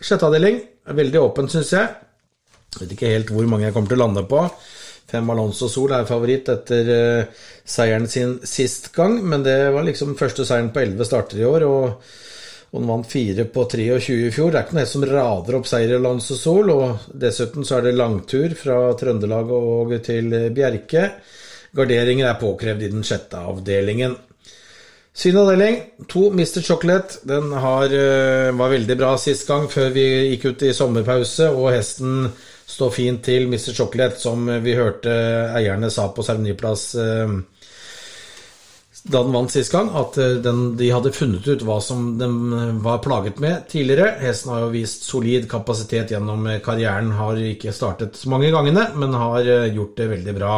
Sjette 0.02 0.26
avdeling 0.26 0.58
er 0.90 0.98
veldig 0.98 1.20
åpen, 1.22 1.50
syns 1.52 1.76
jeg. 1.76 1.92
Jeg 2.72 2.80
vet 2.82 2.96
ikke 2.96 3.12
helt 3.12 3.34
hvor 3.36 3.46
mange 3.52 3.68
jeg 3.68 3.76
kommer 3.76 3.92
til 3.92 4.00
å 4.00 4.06
lande 4.08 4.24
på. 4.26 4.42
Fem 5.12 5.30
Alonso 5.30 5.68
Sol 5.70 5.92
er 5.94 6.08
favoritt 6.10 6.50
etter 6.50 6.90
uh, 6.90 7.46
seieren 7.68 8.08
sin 8.10 8.38
sist 8.48 8.90
gang, 8.96 9.20
men 9.22 9.44
det 9.46 9.58
var 9.76 9.86
liksom 9.86 10.16
første 10.18 10.46
seieren 10.48 10.72
på 10.74 10.82
11 10.82 11.10
starter 11.10 11.42
i 11.42 11.48
år, 11.48 11.68
og, 11.68 12.12
hun 12.72 12.88
vant 12.88 13.08
fire 13.12 13.44
på 13.52 13.66
23 13.68 14.14
i 14.16 14.32
fjor. 14.32 14.54
Det 14.54 14.60
er 14.62 14.64
ikke 14.64 14.78
noe 14.78 14.88
som 14.88 15.04
rader 15.04 15.58
opp 15.58 15.66
seier 15.68 15.92
i 15.92 15.98
Alonso 15.98 16.38
Sol, 16.40 16.72
og 16.72 17.10
dessuten 17.20 17.68
så 17.68 17.78
er 17.78 17.90
det 17.90 17.98
langtur 18.00 18.56
fra 18.56 18.78
Trøndelag 18.96 19.52
og 19.52 19.92
til 20.06 20.32
Bjerke. 20.56 21.10
Garderinger 21.76 22.28
er 22.30 22.40
påkrevd 22.42 22.84
i 22.84 22.92
den 22.92 23.06
sjette 23.08 23.40
avdelingen. 23.40 24.18
Syvende 25.12 25.44
avdeling, 25.44 25.78
to 26.08 26.30
Mr. 26.32 26.62
Chocolate. 26.64 27.20
Den 27.28 27.52
har, 27.52 27.92
uh, 27.92 28.52
var 28.60 28.72
veldig 28.72 28.98
bra 29.00 29.12
sist 29.20 29.48
gang, 29.48 29.68
før 29.72 29.92
vi 29.96 30.06
gikk 30.32 30.52
ut 30.52 30.64
i 30.68 30.74
sommerpause, 30.76 31.50
og 31.52 31.74
hesten 31.76 32.30
står 32.72 32.94
fint 32.96 33.24
til 33.28 33.50
Mr. 33.52 33.74
Chocolate, 33.76 34.20
som 34.20 34.48
vi 34.64 34.76
hørte 34.78 35.12
eierne 35.58 35.92
sa 35.92 36.08
på 36.16 36.24
seremoniplass 36.24 36.86
uh, 36.96 37.42
da 39.04 39.24
den 39.24 39.34
vant 39.34 39.54
sist 39.54 39.74
gang, 39.74 39.90
at 39.98 40.18
eh, 40.22 40.38
den, 40.46 40.76
de 40.78 40.92
hadde 40.94 41.14
funnet 41.16 41.48
ut 41.48 41.66
hva 41.66 41.80
som 41.82 42.14
den 42.20 42.80
var 42.84 43.02
plaget 43.02 43.42
med 43.42 43.66
tidligere. 43.72 44.20
Hesten 44.22 44.54
har 44.54 44.66
jo 44.66 44.72
vist 44.76 45.08
solid 45.08 45.50
kapasitet 45.50 46.14
gjennom 46.14 46.46
karrieren, 46.66 47.14
har 47.18 47.42
ikke 47.42 47.74
startet 47.74 48.20
så 48.20 48.30
mange 48.34 48.52
gangene, 48.54 48.90
men 48.96 49.18
har 49.18 49.48
gjort 49.74 49.98
det 49.98 50.10
veldig 50.16 50.38
bra 50.38 50.56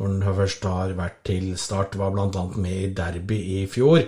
når 0.00 0.10
den 0.10 0.36
først 0.40 0.64
har 0.66 0.94
vært 0.98 1.20
til 1.28 1.50
start. 1.60 1.98
Var 1.98 2.14
bl.a. 2.14 2.46
med 2.56 2.78
i 2.80 2.92
Derby 2.96 3.40
i 3.60 3.64
fjor, 3.70 4.02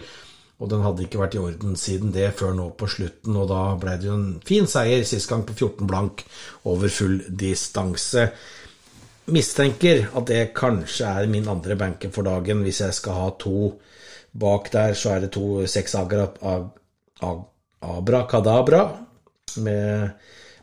og 0.57 0.70
den 0.72 0.85
hadde 0.87 1.05
ikke 1.05 1.20
vært 1.20 1.37
i 1.37 1.42
orden 1.42 1.77
siden 1.79 2.14
det 2.14 2.33
før 2.38 2.55
nå 2.57 2.70
på 2.79 2.88
slutten. 2.90 3.37
Og 3.37 3.49
da 3.53 3.62
ble 3.81 3.96
det 4.01 4.09
jo 4.09 4.16
en 4.16 4.29
fin 4.46 4.68
seier 4.70 5.05
sist 5.07 5.31
gang 5.31 5.44
på 5.46 5.57
14 5.57 5.87
blank 5.88 6.25
over 6.66 6.92
full 6.92 7.20
distanse. 7.29 8.31
Mistenker 9.27 10.05
at 10.15 10.29
det 10.29 10.53
kanskje 10.55 11.09
er 11.09 11.27
min 11.31 11.49
andre 11.51 11.75
banker 11.79 12.12
for 12.15 12.27
dagen. 12.27 12.62
Hvis 12.62 12.81
jeg 12.85 12.95
skal 12.95 13.12
ha 13.19 13.31
to 13.41 13.73
bak 14.37 14.71
der, 14.73 14.95
så 14.95 15.17
er 15.17 15.25
det 15.25 15.33
to 15.35 15.67
seks 15.67 15.97
Abrakadabra 17.87 18.83
med 19.57 20.11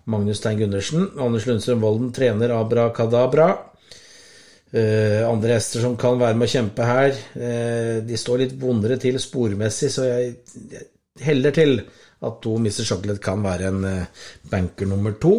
Magnus 0.06 0.38
Stein 0.38 0.60
Gundersen. 0.60 1.10
Anders 1.20 1.46
Lundstrøm 1.48 1.82
Volden 1.82 2.14
trener 2.16 2.56
Abrakadabra. 2.56 3.52
Uh, 4.74 5.22
andre 5.30 5.54
hester 5.54 5.84
som 5.84 5.94
kan 6.02 6.18
være 6.18 6.34
med 6.34 6.48
å 6.48 6.50
kjempe 6.50 6.86
her, 6.88 7.12
uh, 7.38 8.00
de 8.02 8.18
står 8.18 8.40
litt 8.42 8.56
vondere 8.58 8.96
til 8.98 9.20
spormessig, 9.22 9.92
så 9.94 10.08
jeg, 10.08 10.32
jeg 10.72 10.88
heller 11.22 11.54
til 11.54 11.76
at 12.26 12.40
to 12.42 12.56
Mr. 12.58 12.82
Chocolate 12.82 13.22
kan 13.22 13.46
være 13.46 13.70
en 13.70 13.86
uh, 13.86 14.24
banker 14.50 14.90
nummer 14.90 15.14
to. 15.22 15.36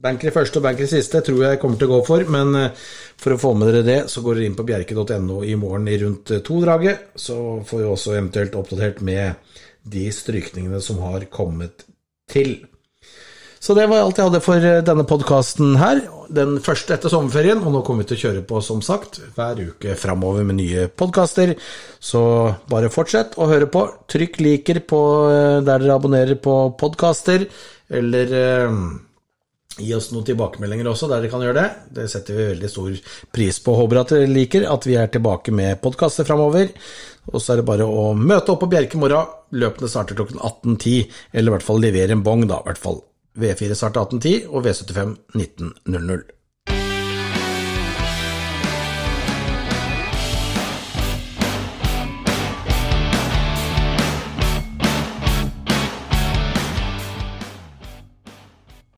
Banker 0.00 0.30
i 0.30 0.32
første 0.34 0.60
og 0.60 0.64
banker 0.64 0.86
i 0.86 0.90
siste 0.90 1.20
tror 1.26 1.42
jeg 1.44 1.60
kommer 1.60 1.76
til 1.80 1.90
å 1.90 1.98
gå 1.98 2.00
for, 2.06 2.24
men 2.32 2.56
for 3.20 3.34
å 3.34 3.40
få 3.40 3.52
med 3.58 3.68
dere 3.68 3.84
det, 3.84 3.98
så 4.08 4.22
går 4.24 4.38
dere 4.38 4.48
inn 4.48 4.56
på 4.56 4.64
bjerke.no 4.68 5.42
i 5.44 5.58
morgen 5.60 5.90
i 5.92 5.98
rundt 6.00 6.32
to-draget. 6.46 7.10
Så 7.20 7.36
får 7.68 7.82
vi 7.82 7.90
også 7.90 8.16
eventuelt 8.16 8.56
oppdatert 8.56 9.04
med 9.04 9.58
de 9.84 10.08
strykningene 10.12 10.80
som 10.84 11.02
har 11.04 11.28
kommet 11.32 11.84
til. 12.32 12.62
Så 13.60 13.74
det 13.76 13.90
var 13.90 14.00
alt 14.00 14.16
jeg 14.16 14.24
hadde 14.24 14.40
for 14.40 14.64
eh, 14.64 14.80
denne 14.84 15.04
podkasten 15.04 15.74
her. 15.76 16.00
Den 16.32 16.56
første 16.64 16.94
etter 16.94 17.12
sommerferien, 17.12 17.60
og 17.60 17.74
nå 17.74 17.82
kommer 17.84 18.06
vi 18.06 18.14
til 18.14 18.16
å 18.16 18.22
kjøre 18.22 18.44
på, 18.48 18.62
som 18.64 18.80
sagt, 18.84 19.18
hver 19.36 19.60
uke 19.60 19.96
framover 20.00 20.46
med 20.48 20.56
nye 20.62 20.86
podkaster. 20.88 21.52
Så 22.00 22.22
bare 22.72 22.92
fortsett 22.92 23.36
å 23.36 23.50
høre 23.50 23.68
på. 23.68 23.84
Trykk 24.08 24.40
liker 24.40 24.80
på 24.88 25.02
eh, 25.28 25.58
der 25.60 25.84
dere 25.84 25.98
abonnerer 25.98 26.40
på 26.40 26.56
podkaster, 26.80 27.44
eller 28.00 28.34
eh, 28.40 28.80
Gi 29.80 29.94
oss 29.96 30.10
noen 30.14 30.26
tilbakemeldinger 30.28 30.90
også, 30.90 31.08
der 31.10 31.22
dere 31.22 31.32
kan 31.32 31.44
gjøre 31.44 31.58
det. 31.58 31.68
Det 31.96 32.06
setter 32.12 32.36
vi 32.36 32.48
veldig 32.52 32.70
stor 32.70 32.98
pris 33.34 33.60
på. 33.64 33.76
Håper 33.78 34.02
at 34.02 34.14
dere 34.14 34.30
liker 34.30 34.66
at 34.70 34.88
vi 34.88 34.96
er 35.00 35.12
tilbake 35.12 35.54
med 35.56 35.80
podkaster 35.84 36.28
framover. 36.28 36.72
Og 37.30 37.38
så 37.40 37.54
er 37.54 37.60
det 37.60 37.68
bare 37.68 37.86
å 37.86 38.10
møte 38.16 38.54
opp 38.54 38.64
på 38.64 38.70
Bjerke 38.72 38.98
i 38.98 39.02
morgen. 39.02 39.30
Løpene 39.56 39.90
starter 39.90 40.18
klokken 40.18 40.40
18.10, 40.40 41.22
eller 41.32 41.50
i 41.50 41.56
hvert 41.56 41.66
fall 41.66 41.82
levere 41.82 42.16
en 42.16 42.26
bong, 42.26 42.46
da. 42.50 42.60
I 42.60 42.70
hvert 42.70 42.82
fall 42.82 43.00
V4 43.40 43.78
starter 43.78 44.06
1810 44.06 44.50
og 44.50 44.66
V75 44.66 45.16
1900. 45.38 46.39